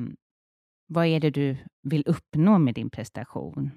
[0.87, 3.71] vad är det du vill uppnå med din prestation?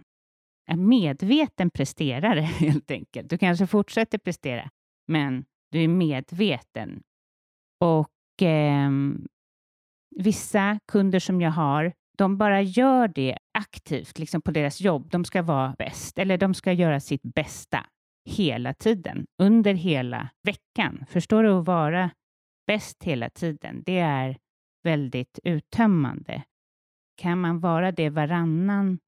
[0.66, 3.30] En medveten presterare helt enkelt.
[3.30, 4.70] Du kanske fortsätter prestera,
[5.08, 7.02] men du är medveten.
[7.80, 8.10] Och
[8.42, 8.90] eh,
[10.18, 15.10] Vissa kunder som jag har, de bara gör det aktivt liksom på deras jobb.
[15.10, 17.86] De ska vara bäst eller de ska göra sitt bästa
[18.28, 21.04] hela tiden, under hela veckan.
[21.08, 21.50] Förstår du?
[21.50, 22.10] Att vara
[22.66, 24.36] bäst hela tiden, det är
[24.84, 26.42] väldigt uttömmande.
[27.16, 28.98] Kan man vara det varannan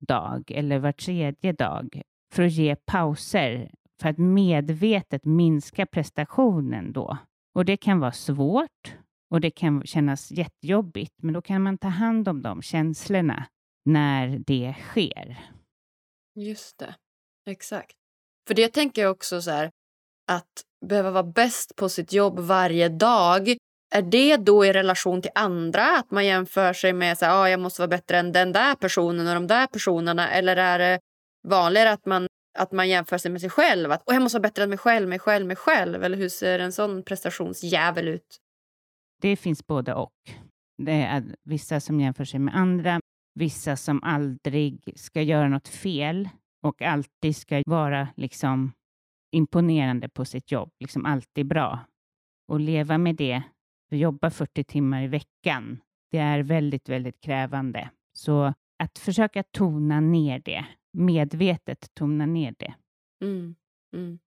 [0.00, 2.02] dag eller var tredje dag
[2.34, 3.70] för att ge pauser
[4.00, 7.18] för att medvetet minska prestationen då.
[7.54, 8.94] Och det kan vara svårt
[9.30, 13.46] och det kan kännas jättejobbigt, men då kan man ta hand om de känslorna
[13.84, 15.38] när det sker.
[16.34, 16.94] Just det,
[17.46, 17.96] exakt.
[18.48, 19.70] För det tänker jag också så här,
[20.28, 23.48] att behöva vara bäst på sitt jobb varje dag.
[23.94, 25.98] Är det då i relation till andra?
[25.98, 29.28] Att man jämför sig med att ah, jag måste vara bättre än den där personen
[29.28, 30.30] och de där personerna?
[30.30, 31.00] Eller är det
[31.48, 32.27] vanligare att man,
[32.58, 33.92] att man jämför sig med sig själv?
[33.92, 36.04] Att jag måste vara bättre än mig själv, mig själv, mig själv.
[36.04, 38.38] Eller hur ser en sån prestationsjävel ut?
[39.22, 40.12] Det finns både och.
[40.82, 43.00] Det är vissa som jämför sig med andra,
[43.34, 46.28] vissa som aldrig ska göra något fel
[46.62, 48.72] och alltid ska vara liksom
[49.32, 51.80] imponerande på sitt jobb, liksom alltid bra.
[52.48, 53.42] Och leva med det,
[53.90, 57.90] jobba 40 timmar i veckan, det är väldigt, väldigt krävande.
[58.12, 60.64] Så att försöka tona ner det,
[60.98, 62.74] medvetet tona ner det.
[63.24, 63.54] Mm,
[63.94, 64.18] mm.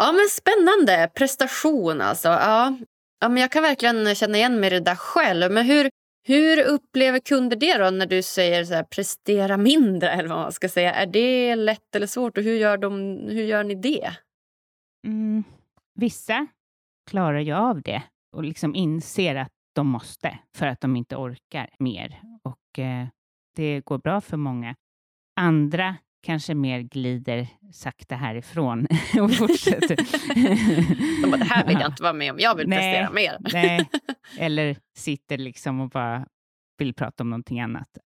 [0.00, 1.10] Ja, men spännande.
[1.14, 2.28] Prestation alltså.
[2.28, 2.78] Ja.
[3.20, 5.52] Ja, men jag kan verkligen känna igen mig i det där själv.
[5.52, 5.90] Men hur,
[6.26, 10.10] hur upplever kunder det då när du säger så här, prestera mindre?
[10.10, 10.94] eller vad man ska säga?
[10.94, 14.16] Är det lätt eller svårt och hur gör, de, hur gör ni det?
[15.06, 15.44] Mm,
[15.94, 16.46] vissa
[17.10, 18.02] klarar ju av det
[18.36, 22.20] och liksom inser att de måste för att de inte orkar mer.
[22.42, 23.06] Och eh,
[23.56, 24.74] det går bra för många.
[25.38, 28.86] Andra kanske mer glider sakta härifrån
[29.22, 29.96] och fortsätter.
[31.22, 33.38] De bara, det här vill jag inte vara med om, jag vill nej, prestera mer.
[33.52, 33.88] nej,
[34.38, 36.26] eller sitter liksom och bara
[36.78, 37.98] vill prata om någonting annat.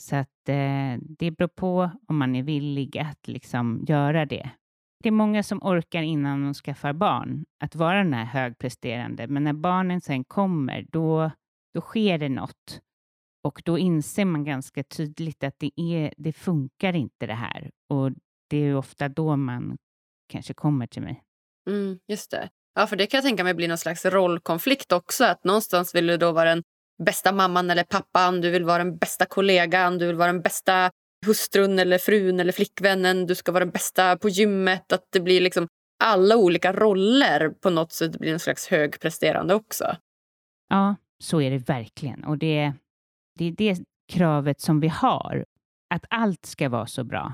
[0.00, 4.50] Så att eh, det beror på om man är villig att liksom göra det.
[5.02, 9.44] Det är många som orkar innan de skaffar barn att vara den här högpresterande, men
[9.44, 11.30] när barnen sen kommer, då,
[11.74, 12.80] då sker det något
[13.46, 17.70] och då inser man ganska tydligt att det, är, det funkar inte det här.
[17.88, 18.10] Och
[18.50, 19.76] det är ofta då man
[20.28, 21.22] kanske kommer till mig.
[21.70, 22.48] Mm, just det.
[22.74, 25.24] Ja, för det kan jag tänka mig blir någon slags rollkonflikt också.
[25.24, 26.62] Att någonstans vill du då vara den
[27.04, 28.40] bästa mamman eller pappan.
[28.40, 29.98] Du vill vara den bästa kollegan.
[29.98, 30.90] Du vill vara den bästa
[31.26, 33.26] hustrun eller frun eller flickvännen.
[33.26, 34.92] Du ska vara den bästa på gymmet.
[34.92, 35.68] Att det blir liksom
[36.04, 39.96] alla olika roller på något sätt blir en slags högpresterande också.
[40.68, 42.24] Ja, så är det verkligen.
[42.24, 42.72] Och det,
[43.36, 45.44] det är det kravet som vi har,
[45.94, 47.32] att allt ska vara så bra.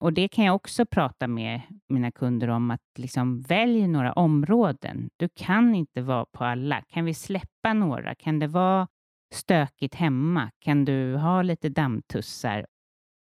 [0.00, 5.10] Och det kan jag också prata med mina kunder om, att liksom välj några områden.
[5.16, 6.82] Du kan inte vara på alla.
[6.82, 8.14] Kan vi släppa några?
[8.14, 8.88] Kan det vara
[9.34, 10.50] stökigt hemma?
[10.58, 12.66] Kan du ha lite dammtussar?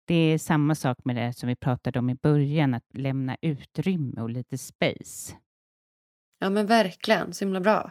[0.07, 4.21] Det är samma sak med det som vi pratade om i början, att lämna utrymme
[4.21, 5.37] och lite space.
[6.39, 7.91] Ja men verkligen, så himla bra.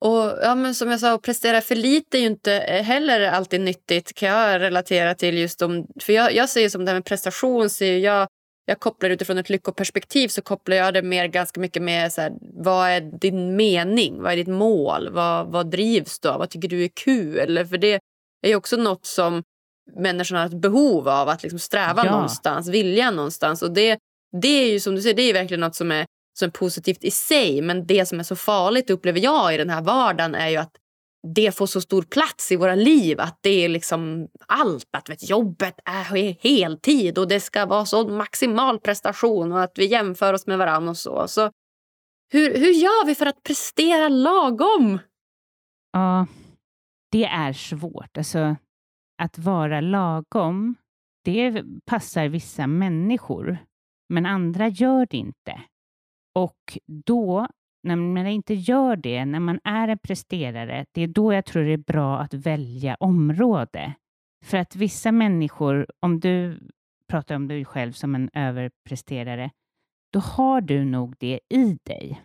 [0.00, 2.52] Och ja, men som jag sa, att prestera för lite är ju inte
[2.84, 5.38] heller alltid nyttigt kan jag relatera till.
[5.38, 8.28] just om, För jag, jag ser som det här med prestation, ser jag,
[8.64, 12.32] jag kopplar utifrån ett lyckoperspektiv så kopplar jag det mer ganska mycket med så här,
[12.40, 16.68] vad är din mening, vad är ditt mål, vad, vad drivs du av, vad tycker
[16.68, 17.66] du är kul?
[17.66, 18.00] För det
[18.42, 19.42] är ju också något som
[19.96, 22.10] människorna har ett behov av, att liksom sträva ja.
[22.10, 23.62] någonstans, vilja någonstans.
[23.62, 23.98] Och det,
[24.42, 26.06] det är ju som du säger, det är verkligen något som är
[26.38, 27.62] som är positivt i sig.
[27.62, 30.76] Men det som är så farligt upplever jag i den här vardagen är ju att
[31.34, 33.20] det får så stor plats i våra liv.
[33.20, 34.88] Att det är liksom allt.
[34.90, 39.86] Att vet, jobbet är heltid och det ska vara så maximal prestation och att vi
[39.86, 41.28] jämför oss med varandra och så.
[41.28, 41.50] så
[42.32, 44.98] hur, hur gör vi för att prestera lagom?
[45.92, 46.26] Ja,
[47.10, 48.16] det är svårt.
[48.18, 48.56] Alltså,
[49.22, 50.74] att vara lagom,
[51.24, 53.58] det passar vissa människor.
[54.08, 55.60] Men andra gör det inte.
[56.34, 57.46] Och då,
[57.82, 61.62] när man inte gör det, när man är en presterare, det är då jag tror
[61.62, 63.94] det är bra att välja område.
[64.44, 66.60] För att vissa människor, om du
[67.08, 69.50] pratar om dig själv som en överpresterare,
[70.12, 72.22] då har du nog det i dig.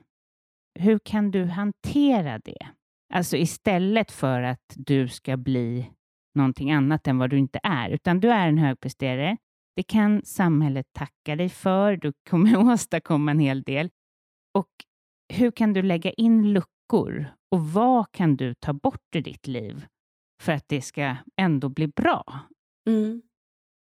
[0.80, 2.68] Hur kan du hantera det?
[3.14, 5.92] Alltså istället för att du ska bli
[6.36, 9.38] någonting annat än vad du inte är, utan du är en högpresterare.
[9.76, 11.98] Det kan samhället tacka dig för.
[11.98, 13.90] Du kommer åstadkomma en hel del.
[14.56, 14.70] Och
[15.34, 19.86] hur kan du lägga in luckor och vad kan du ta bort i ditt liv
[20.42, 22.24] för att det ska ändå bli bra?
[22.90, 23.22] Mm.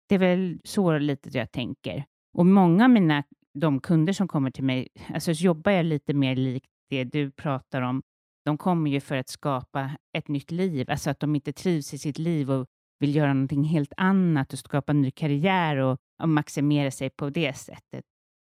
[0.08, 2.04] Det är väl så lite jag tänker.
[2.38, 3.24] Och många av mina,
[3.58, 7.82] de kunder som kommer till mig, alltså jobbar jag lite mer likt det du pratar
[7.82, 8.02] om.
[8.44, 11.98] De kommer ju för att skapa ett nytt liv, alltså att de inte trivs i
[11.98, 12.66] sitt liv och
[12.98, 17.30] vill göra någonting helt annat och skapa en ny karriär och, och maximera sig på
[17.30, 18.04] det sättet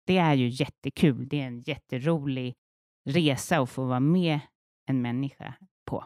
[0.06, 1.28] det är ju jättekul.
[1.28, 2.54] Det är en jätterolig
[3.10, 4.40] resa att få vara med
[4.90, 5.54] en människa
[5.86, 6.06] på.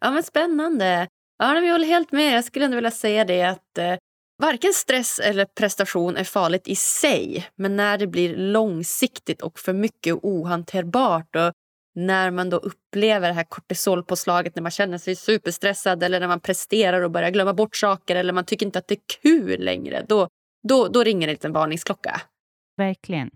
[0.00, 1.08] Ja, men spännande.
[1.38, 2.36] Ja, jag håller helt med.
[2.36, 3.96] Jag skulle ändå vilja säga det att eh,
[4.40, 9.72] Varken stress eller prestation är farligt i sig men när det blir långsiktigt och för
[9.72, 11.52] mycket ohanterbart och
[11.94, 16.40] när man då upplever det här kortisolpåslaget när man känner sig superstressad eller när man
[16.40, 20.04] presterar och börjar glömma bort saker eller man tycker inte att det är kul längre,
[20.08, 20.28] då,
[20.68, 22.20] då, då ringer det en liten varningsklocka.
[22.80, 23.28] Verkligen.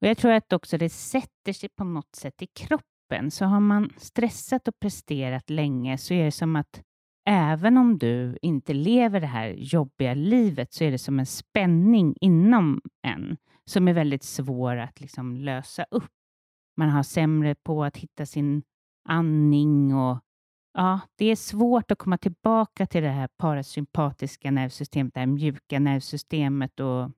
[0.00, 3.30] Och Jag tror att också det sätter sig på något sätt i kroppen.
[3.30, 6.82] Så har man stressat och presterat länge så är det som att
[7.28, 12.14] även om du inte lever det här jobbiga livet så är det som en spänning
[12.20, 16.12] inom en som är väldigt svår att liksom lösa upp.
[16.76, 18.62] Man har sämre på att hitta sin
[19.08, 20.18] andning och
[20.74, 25.78] ja, det är svårt att komma tillbaka till det här parasympatiska nervsystemet, det här mjuka
[25.78, 27.10] nervsystemet och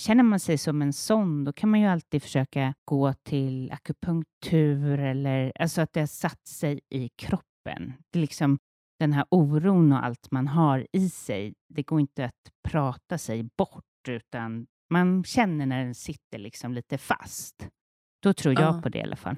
[0.00, 4.98] Känner man sig som en sån, då kan man ju alltid försöka gå till akupunktur
[4.98, 7.92] eller alltså att det har satt sig i kroppen.
[8.10, 8.58] Det är liksom
[8.98, 13.48] den här oron och allt man har i sig, det går inte att prata sig
[13.58, 17.66] bort, utan man känner när den sitter liksom lite fast.
[18.22, 18.82] Då tror jag ja.
[18.82, 19.36] på det i alla fall.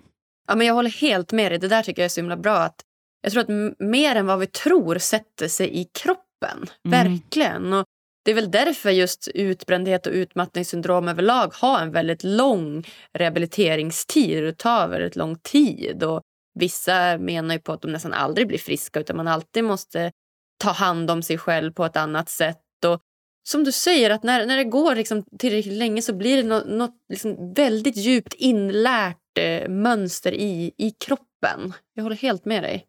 [0.48, 1.58] Ja, men jag håller helt med dig.
[1.58, 2.56] Det där tycker jag är så himla bra.
[2.56, 2.80] Att
[3.20, 6.66] jag tror att mer än vad vi tror sätter sig i kroppen.
[6.84, 6.90] Mm.
[6.90, 7.72] Verkligen.
[7.72, 7.84] Och
[8.24, 14.44] det är väl därför just utbrändhet och utmattningssyndrom överlag har en väldigt lång rehabiliteringstid.
[14.44, 16.02] Det tar väldigt lång tid.
[16.02, 16.22] Och
[16.54, 20.12] vissa menar ju på att de nästan aldrig blir friska utan man alltid måste
[20.58, 22.84] ta hand om sig själv på ett annat sätt.
[22.86, 23.00] Och
[23.48, 26.66] som du säger, att när, när det går liksom tillräckligt länge så blir det något,
[26.66, 31.72] något liksom väldigt djupt inlärt eh, mönster i, i kroppen.
[31.94, 32.86] Jag håller helt med dig.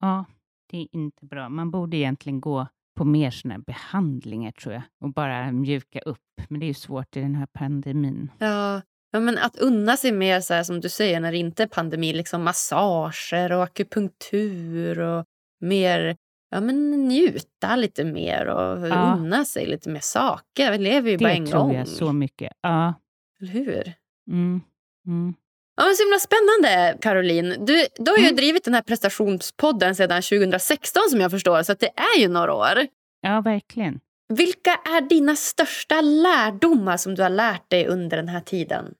[0.00, 0.24] Ja,
[0.70, 1.48] det är inte bra.
[1.48, 6.18] Man borde egentligen gå på mer såna behandlingar tror jag och bara mjuka upp.
[6.48, 8.30] Men det är ju svårt i den här pandemin.
[8.38, 11.62] Ja, ja men att unna sig mer så här, som du säger när det inte
[11.62, 15.24] är pandemi, liksom massager och akupunktur och
[15.60, 16.16] mer
[16.52, 19.16] ja, men njuta lite mer och ja.
[19.18, 20.72] unna sig lite mer saker.
[20.72, 21.44] Vi lever ju det bara en gång.
[21.44, 22.52] Det tror jag så mycket.
[22.60, 22.94] Ja.
[23.40, 23.92] Eller hur?
[24.30, 24.60] Mm.
[25.06, 25.34] Mm.
[25.76, 27.66] Ja, men så himla spännande, Caroline.
[27.66, 28.36] Du, du har ju mm.
[28.36, 32.86] drivit den här prestationspodden sedan 2016 som jag förstår, så det är ju några år.
[33.20, 34.00] Ja, verkligen.
[34.28, 38.94] Vilka är dina största lärdomar som du har lärt dig under den här tiden?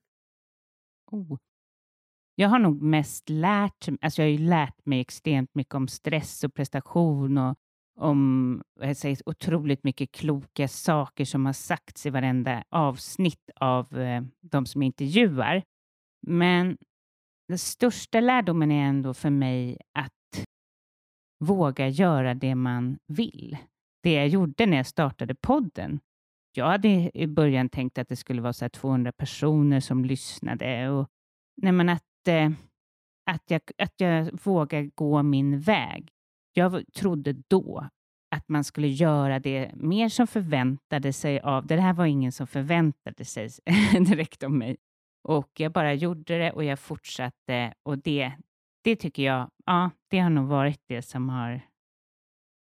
[1.10, 1.38] Oh.
[2.34, 6.54] Jag har nog mest lärt, alltså jag har lärt mig extremt mycket om stress och
[6.54, 7.56] prestation och
[7.98, 14.22] om jag säger, otroligt mycket kloka saker som har sagts i varenda avsnitt av eh,
[14.40, 15.62] de som intervjuar.
[16.26, 16.76] Men
[17.48, 20.44] den största lärdomen är ändå för mig att
[21.40, 23.56] våga göra det man vill.
[24.02, 26.00] Det jag gjorde när jag startade podden.
[26.54, 30.90] Jag hade i början tänkt att det skulle vara så 200 personer som lyssnade.
[30.90, 31.08] Och,
[31.56, 32.50] nej men att, eh,
[33.30, 36.08] att, jag, att jag vågar gå min väg.
[36.52, 37.88] Jag trodde då
[38.34, 41.66] att man skulle göra det mer som förväntade sig av...
[41.66, 43.48] Det här var ingen som förväntade sig
[43.92, 44.76] direkt av mig.
[45.22, 48.32] Och jag bara gjorde det och jag fortsatte och det,
[48.84, 51.60] det tycker jag, ja, det har nog varit det som har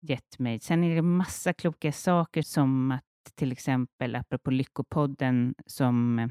[0.00, 0.60] gett mig.
[0.60, 6.28] Sen är det massa kloka saker som att till exempel, apropå Lyckopodden, som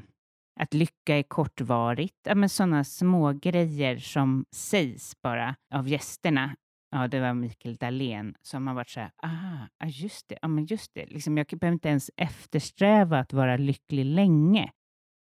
[0.60, 2.16] att lycka är kortvarigt.
[2.22, 6.56] Ja, men sådana små grejer som sägs bara av gästerna.
[6.90, 10.66] Ja, det var Mikael Dahlén som har varit så här, ah, just det, ja, men
[10.66, 11.06] just det.
[11.06, 14.70] Liksom, jag behöver inte ens eftersträva att vara lycklig länge,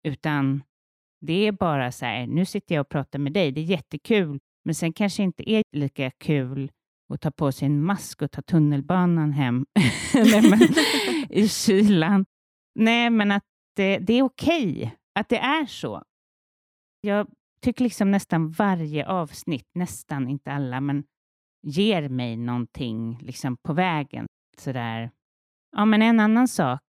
[0.02, 0.62] utan
[1.26, 4.38] det är bara så här, nu sitter jag och pratar med dig, det är jättekul,
[4.64, 6.72] men sen kanske inte är lika kul
[7.14, 9.66] att ta på sig en mask och ta tunnelbanan hem
[11.30, 12.26] i kylan.
[12.74, 13.44] Nej, men att
[13.76, 16.02] det, det är okej okay, att det är så.
[17.00, 17.26] Jag
[17.60, 21.04] tycker liksom nästan varje avsnitt, nästan inte alla, men
[21.62, 24.26] ger mig någonting liksom på vägen.
[24.58, 25.10] Sådär.
[25.76, 26.82] Ja, men en annan sak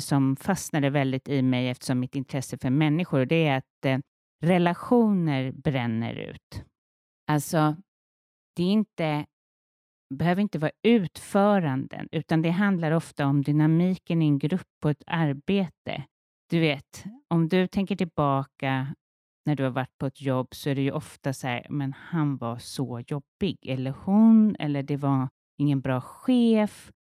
[0.00, 3.98] som fastnade väldigt i mig eftersom mitt intresse för människor, det är att eh,
[4.42, 6.64] relationer bränner ut.
[7.26, 7.76] Alltså,
[8.56, 9.26] det är inte,
[10.14, 15.02] behöver inte vara utföranden, utan det handlar ofta om dynamiken i en grupp och ett
[15.06, 16.04] arbete.
[16.50, 18.94] Du vet, om du tänker tillbaka
[19.46, 21.92] när du har varit på ett jobb så är det ju ofta så här, men
[21.92, 25.28] han var så jobbig, eller hon, eller det var
[25.58, 26.92] ingen bra chef.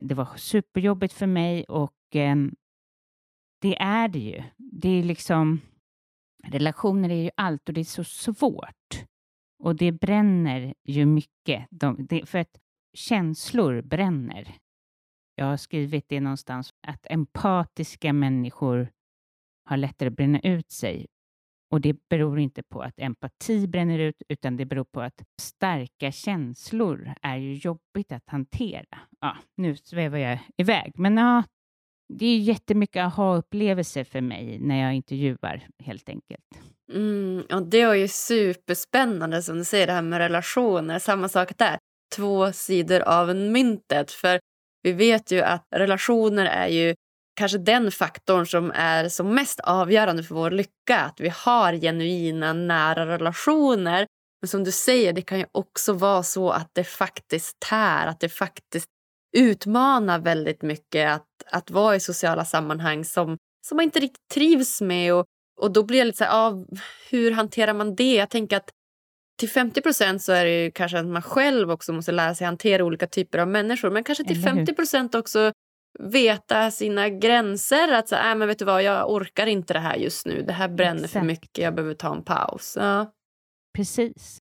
[0.00, 2.36] Det var superjobbigt för mig och eh,
[3.60, 4.42] det är det ju.
[4.56, 5.60] Det är liksom,
[6.44, 9.04] relationer är ju allt och det är så svårt.
[9.58, 11.66] Och det bränner ju mycket.
[11.70, 12.60] De, det, för att
[12.94, 14.56] känslor bränner.
[15.34, 18.88] Jag har skrivit det någonstans, att empatiska människor
[19.64, 21.06] har lättare att bränna ut sig.
[21.70, 26.12] Och det beror inte på att empati bränner ut, utan det beror på att starka
[26.12, 28.98] känslor är ju jobbigt att hantera.
[29.20, 31.42] Ja, nu svävar jag iväg, men ja,
[32.18, 36.44] det är jättemycket aha-upplevelser för mig när jag intervjuar helt enkelt.
[36.92, 40.98] Mm, och det är ju superspännande som du säger, det här med relationer.
[40.98, 41.78] Samma sak där,
[42.16, 44.10] två sidor av myntet.
[44.10, 44.40] För
[44.82, 46.94] vi vet ju att relationer är ju
[47.36, 50.98] kanske den faktorn som är som mest avgörande för vår lycka.
[50.98, 54.06] Att vi har genuina, nära relationer.
[54.40, 58.20] Men som du säger, det kan ju också vara så att det faktiskt tär, att
[58.20, 58.88] det faktiskt
[59.36, 63.36] utmanar väldigt mycket att, att vara i sociala sammanhang som,
[63.66, 65.14] som man inte riktigt trivs med.
[65.14, 65.26] Och,
[65.60, 66.64] och då blir det lite så här, ah,
[67.10, 68.14] hur hanterar man det?
[68.14, 68.70] Jag tänker att
[69.38, 72.84] till 50 procent så är det kanske att man själv också måste lära sig hantera
[72.84, 73.90] olika typer av människor.
[73.90, 75.52] Men kanske till 50 procent också
[75.98, 77.92] veta sina gränser.
[77.92, 80.42] Att så, äh, men vet du vad, jag orkar inte det här just nu.
[80.42, 81.12] Det här bränner Exakt.
[81.12, 81.58] för mycket.
[81.58, 82.76] Jag behöver ta en paus.
[82.80, 83.12] Ja.
[83.76, 84.38] Precis.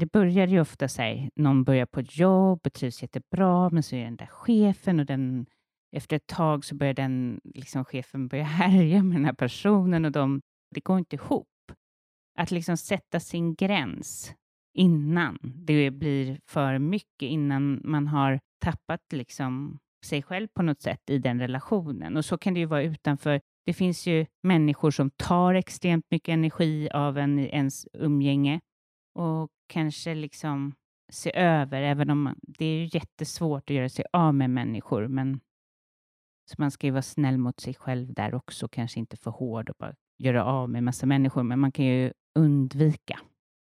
[0.00, 3.82] Det börjar ju ofta så här, någon börjar på ett jobb och trivs jättebra, men
[3.82, 5.46] så är den där chefen och den,
[5.96, 10.12] efter ett tag så börjar den liksom, chefen börja härja med den här personen och
[10.12, 10.40] de,
[10.74, 11.46] det går inte ihop.
[12.38, 14.34] Att liksom sätta sin gräns
[14.74, 21.10] innan det blir för mycket, innan man har tappat liksom sig själv på något sätt
[21.10, 22.16] i den relationen.
[22.16, 23.40] Och så kan det ju vara utanför.
[23.66, 28.60] Det finns ju människor som tar extremt mycket energi av en, ens umgänge
[29.14, 30.74] och kanske liksom
[31.12, 35.08] se över, även om man, det är ju jättesvårt att göra sig av med människor,
[35.08, 35.40] men
[36.50, 39.70] så man ska ju vara snäll mot sig själv där också, kanske inte för hård
[39.70, 43.20] och bara göra av med massa människor, men man kan ju undvika.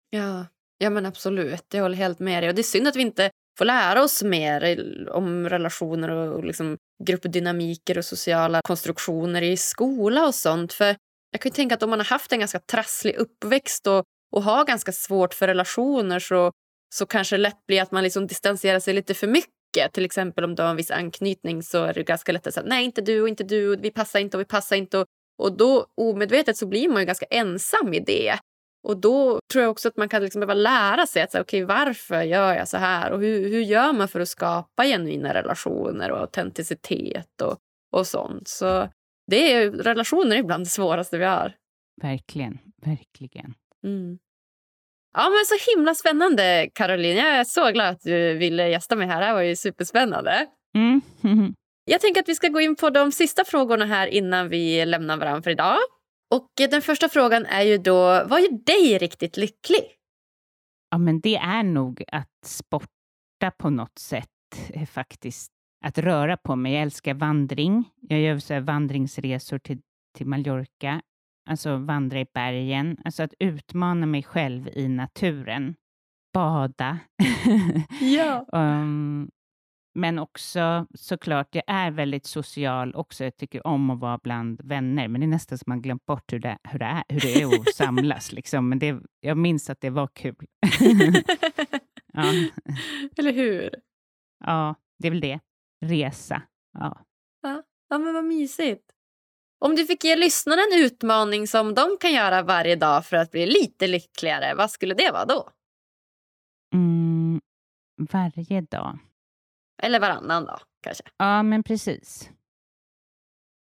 [0.09, 0.45] Ja,
[0.77, 1.65] ja men absolut.
[1.73, 2.49] Jag håller helt med dig.
[2.49, 4.79] Och det är synd att vi inte får lära oss mer
[5.11, 10.73] om relationer och liksom gruppdynamiker och sociala konstruktioner i skola och sånt.
[10.73, 10.95] För
[11.31, 14.65] jag kan tänka att om man har haft en ganska trasslig uppväxt och, och har
[14.65, 16.51] ganska svårt för relationer så,
[16.95, 19.60] så kanske det lätt blir att man liksom distanserar sig lite för mycket.
[19.91, 22.65] Till exempel om du har en viss anknytning så är det ganska lätt att säga
[22.67, 24.97] nej inte du och inte du och vi passar inte och vi passar inte.
[24.97, 25.05] Och,
[25.39, 28.39] och då omedvetet så blir man ju ganska ensam i det.
[28.83, 32.21] Och då tror jag också att man kan liksom behöva lära sig att okay, varför
[32.21, 36.19] gör jag så här och hur, hur gör man för att skapa genuina relationer och
[36.19, 37.57] autenticitet och,
[37.91, 38.47] och sånt.
[38.47, 38.89] Så
[39.27, 41.55] det är relationer är bland det svåraste vi har.
[42.01, 43.53] Verkligen, verkligen.
[43.83, 44.19] Mm.
[45.13, 47.17] Ja, men Så himla spännande, Caroline.
[47.17, 49.19] Jag är så glad att du ville gästa mig här.
[49.19, 50.47] Det här var ju superspännande.
[50.75, 51.01] Mm.
[51.85, 55.17] jag tänker att vi ska gå in på de sista frågorna här innan vi lämnar
[55.17, 55.77] varandra för idag.
[56.33, 59.95] Och den första frågan är ju då, vad gör dig riktigt lycklig?
[60.89, 64.27] Ja, men det är nog att sporta på något sätt
[64.73, 65.51] eh, faktiskt.
[65.85, 66.73] Att röra på mig.
[66.73, 67.89] Jag älskar vandring.
[68.01, 69.79] Jag gör så vandringsresor till,
[70.17, 71.01] till Mallorca.
[71.49, 72.97] Alltså vandra i bergen.
[73.05, 75.75] Alltså att utmana mig själv i naturen.
[76.33, 76.99] Bada.
[78.01, 78.45] ja.
[78.51, 79.29] um,
[79.93, 83.23] men också såklart, jag är väldigt social också.
[83.23, 86.33] Jag tycker om att vara bland vänner, men det är nästan som man glömt bort
[86.33, 88.31] hur det, hur det, är, hur det är att samlas.
[88.31, 88.69] Liksom.
[88.69, 90.35] Men det, jag minns att det var kul.
[92.13, 92.23] ja.
[93.17, 93.69] Eller hur?
[94.45, 95.39] Ja, det är väl det.
[95.85, 96.41] Resa.
[96.73, 97.05] Ja.
[97.41, 98.91] Ja, ja men vad mysigt.
[99.65, 103.31] Om du fick ge lyssnarna en utmaning som de kan göra varje dag för att
[103.31, 105.49] bli lite lyckligare, vad skulle det vara då?
[106.73, 107.41] Mm,
[108.11, 108.99] varje dag?
[109.83, 111.03] Eller varannan dag kanske.
[111.17, 112.31] Ja, men precis.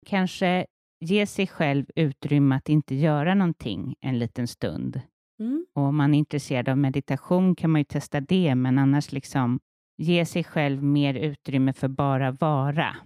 [0.06, 0.66] Kanske
[1.00, 5.00] ge sig själv utrymme att inte göra någonting en liten stund.
[5.40, 5.66] Mm.
[5.74, 9.60] Och om man är intresserad av meditation kan man ju testa det, men annars liksom
[9.96, 12.96] ge sig själv mer utrymme för bara vara.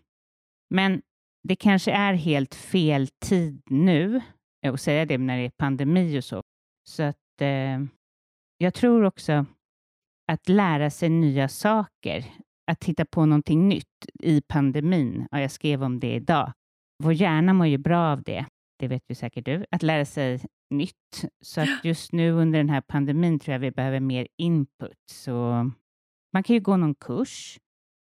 [0.71, 1.03] Men
[1.43, 4.21] det kanske är helt fel tid nu
[4.67, 6.43] att säga det när det är pandemi och så.
[6.89, 7.81] Så att eh,
[8.59, 9.47] jag tror också
[10.33, 12.25] att lära sig nya saker
[12.67, 15.29] att hitta på någonting nytt i pandemin.
[15.31, 16.53] Ja, jag skrev om det idag.
[17.03, 18.47] Vår hjärna mår ju bra av det.
[18.79, 19.65] Det vet vi säkert du.
[19.71, 20.41] Att lära sig
[20.71, 21.25] nytt.
[21.45, 24.99] Så att just nu under den här pandemin tror jag vi behöver mer input.
[25.11, 25.71] Så
[26.33, 27.59] man kan ju gå någon kurs.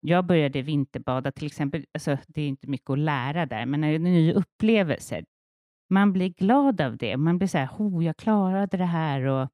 [0.07, 1.85] Jag började vinterbada till exempel.
[1.95, 5.25] Alltså, det är inte mycket att lära där, men det är nya upplevelser.
[5.91, 7.17] Man blir glad av det.
[7.17, 9.21] Man blir så här, oh, jag klarade det här.
[9.21, 9.49] Och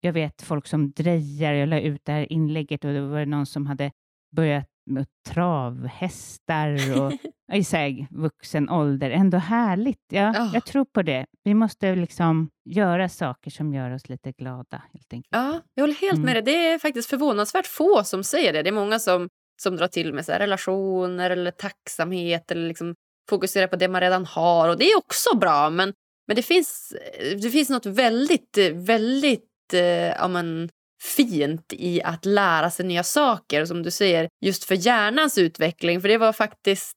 [0.00, 1.52] jag vet folk som drejar.
[1.52, 3.92] Jag la ut det här inlägget och det var någon som hade
[4.36, 7.12] börjat med travhästar och
[7.52, 9.10] i sig, vuxen ålder.
[9.10, 10.04] Ändå härligt.
[10.08, 10.50] Ja, oh.
[10.54, 11.26] Jag tror på det.
[11.44, 14.82] Vi måste liksom göra saker som gör oss lite glada.
[14.92, 15.28] Helt enkelt.
[15.30, 16.26] Ja, jag håller helt mm.
[16.26, 16.42] med dig.
[16.42, 18.62] Det är faktiskt förvånansvärt få som säger det.
[18.62, 19.28] Det är många som,
[19.62, 22.94] som drar till med så relationer eller tacksamhet eller liksom
[23.30, 24.68] fokuserar på det man redan har.
[24.68, 25.92] Och Det är också bra, men
[26.28, 26.94] Men det finns,
[27.42, 30.68] det finns något väldigt, väldigt eh, ja, men,
[31.16, 33.64] fint i att lära sig nya saker.
[33.64, 36.00] Som du säger, just för hjärnans utveckling.
[36.00, 36.96] För det var faktiskt,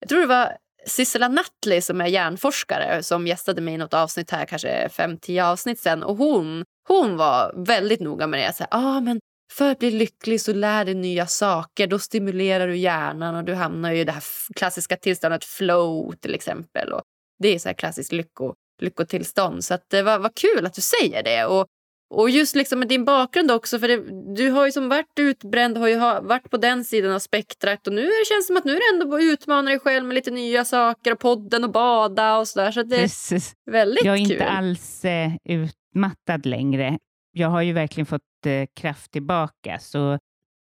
[0.00, 4.30] jag tror det var Sissela Nattli som är hjärnforskare som gästade mig i något avsnitt
[4.30, 6.02] här, kanske 5-10 avsnitt sen.
[6.02, 8.52] Och hon, hon var väldigt noga med det.
[8.52, 9.20] Så här, ah, men
[9.52, 11.86] för att bli lycklig så lär dig nya saker.
[11.86, 14.22] Då stimulerar du hjärnan och du hamnar i det här
[14.56, 16.92] klassiska tillståndet flow till exempel.
[16.92, 17.02] Och
[17.38, 19.64] det är så här klassiskt lycko, lyckotillstånd.
[19.64, 21.44] Så att det var, var kul att du säger det.
[21.44, 21.66] Och
[22.14, 25.78] och just liksom med din bakgrund också, för det, du har ju som varit utbränd,
[25.78, 28.72] har ju varit på den sidan av spektrat och nu det känns som att nu
[28.72, 32.48] är det ändå utmana dig själv med lite nya saker och podden och bada och
[32.48, 32.70] sådär.
[32.70, 33.54] Så det Precis.
[33.66, 34.06] är väldigt kul.
[34.06, 34.32] Jag är kul.
[34.32, 36.98] inte alls eh, utmattad längre.
[37.32, 38.31] Jag har ju verkligen fått eh,
[38.76, 40.18] kraft tillbaka, så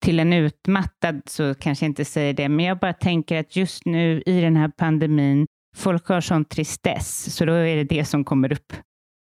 [0.04, 3.86] till en utmattad så kanske jag inte säger det, men jag bara tänker att just
[3.86, 8.24] nu i den här pandemin, folk har sån tristess, så då är det det som
[8.24, 8.72] kommer upp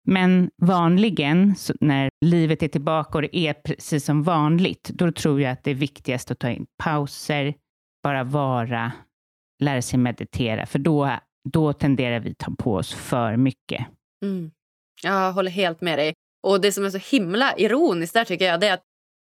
[0.06, 5.52] men vanligen när livet är tillbaka och det är precis som vanligt, då tror jag
[5.52, 7.54] att det är viktigast att ta in pauser,
[8.02, 8.92] bara vara,
[9.62, 11.10] lära sig meditera, för då,
[11.48, 13.86] då tenderar vi ta på oss för mycket.
[14.24, 14.50] Mm.
[15.02, 16.14] Jag håller helt med dig.
[16.46, 18.84] Och det som är så himla ironiskt där tycker jag, det är att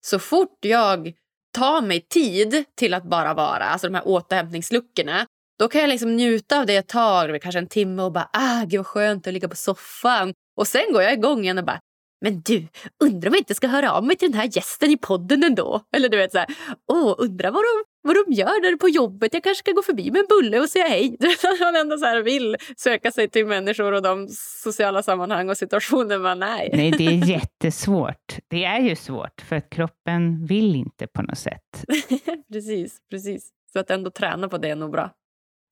[0.07, 1.13] så fort jag
[1.55, 5.27] tar mig tid till att bara vara, alltså de här återhämtningsluckorna,
[5.59, 8.65] då kan jag liksom njuta av det ett tag, kanske en timme och bara ah,
[8.65, 11.81] gud vad skönt att ligga på soffan och sen går jag igång igen och bara
[12.21, 12.69] men du,
[13.05, 15.81] undrar om jag inte ska höra av mig till den här gästen i podden ändå?
[15.97, 16.49] Eller du vet så här,
[16.93, 19.35] åh, undrar vad de, vad de gör där på jobbet.
[19.35, 21.17] Jag kanske ska gå förbi med en bulle och säga hej.
[21.61, 24.29] Man ändå så här vill söka sig till människor och de
[24.63, 28.39] sociala sammanhang och situationer man är Nej, det är jättesvårt.
[28.49, 31.85] Det är ju svårt för att kroppen vill inte på något sätt.
[32.53, 33.51] precis, precis.
[33.73, 35.11] Så att ändå träna på det är nog bra.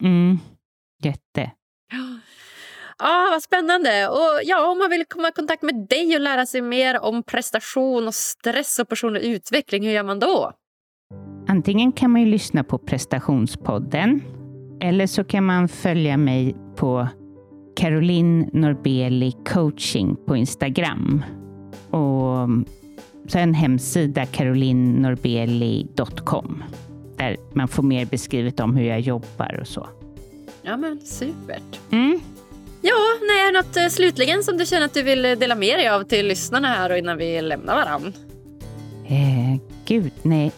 [0.03, 0.39] Mm,
[1.03, 1.51] jätte.
[2.99, 4.09] Ah, vad spännande!
[4.09, 7.23] Och ja, om man vill komma i kontakt med dig och lära sig mer om
[7.23, 10.53] prestation och stress och personlig utveckling, hur gör man då?
[11.55, 14.23] Antingen kan man ju lyssna på prestationspodden
[14.81, 17.09] eller så kan man följa mig på
[17.77, 21.25] Caroline Norbeli coaching på Instagram.
[21.91, 22.49] Och
[23.29, 26.65] så en hemsida, carolinnorbeli.com,
[27.17, 29.89] där man får mer beskrivet om hur jag jobbar och så.
[30.63, 31.81] Ja, men supert.
[31.91, 32.21] Mm.
[32.83, 32.95] Ja,
[33.29, 35.89] nej, det något eh, slutligen som du känner att du vill eh, dela med dig
[35.89, 38.13] av till lyssnarna här och innan vi lämnar varann?
[39.07, 40.53] Eh, gud, nej.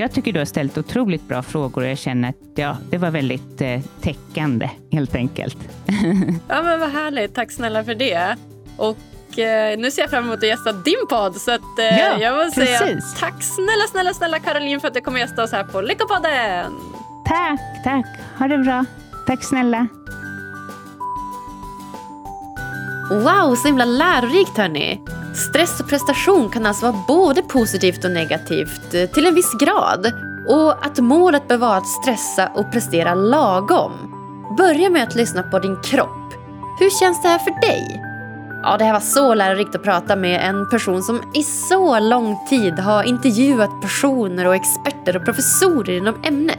[0.00, 3.10] Jag tycker du har ställt otroligt bra frågor och jag känner att ja, det var
[3.10, 5.56] väldigt eh, täckande helt enkelt.
[6.48, 7.34] ja, men vad härligt.
[7.34, 8.36] Tack snälla för det.
[8.76, 11.36] Och eh, nu ser jag fram emot att gästa din podd.
[11.36, 15.00] Så att, eh, ja, jag vill säga tack snälla, snälla, snälla Caroline för att du
[15.00, 16.72] kommer gästa oss här på Lyckopodden.
[17.28, 18.06] Tack, tack.
[18.38, 18.84] Ha det bra.
[19.26, 19.86] Tack snälla.
[23.10, 25.00] Wow, så himla lärorikt hörni!
[25.48, 30.12] Stress och prestation kan alltså vara både positivt och negativt eh, till en viss grad.
[30.48, 33.92] Och att målet bör vara att stressa och prestera lagom.
[34.58, 36.34] Börja med att lyssna på din kropp.
[36.78, 38.02] Hur känns det här för dig?
[38.62, 42.46] Ja, det här var så lärorikt att prata med en person som i så lång
[42.48, 46.58] tid har intervjuat personer och experter och professorer inom ämnet.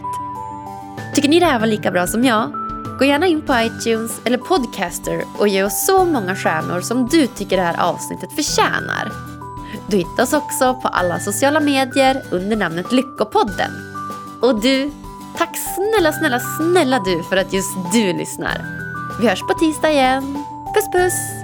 [1.15, 2.60] Tycker ni det här var lika bra som jag?
[3.01, 7.27] Gå gärna in på iTunes eller Podcaster och ge oss så många stjärnor som du
[7.27, 9.11] tycker det här avsnittet förtjänar.
[9.87, 13.71] Du hittar oss också på alla sociala medier under namnet Lyckopodden.
[14.41, 14.91] Och du,
[15.37, 18.65] tack snälla, snälla, snälla du för att just du lyssnar.
[19.21, 20.43] Vi hörs på tisdag igen.
[20.75, 21.40] Puss puss!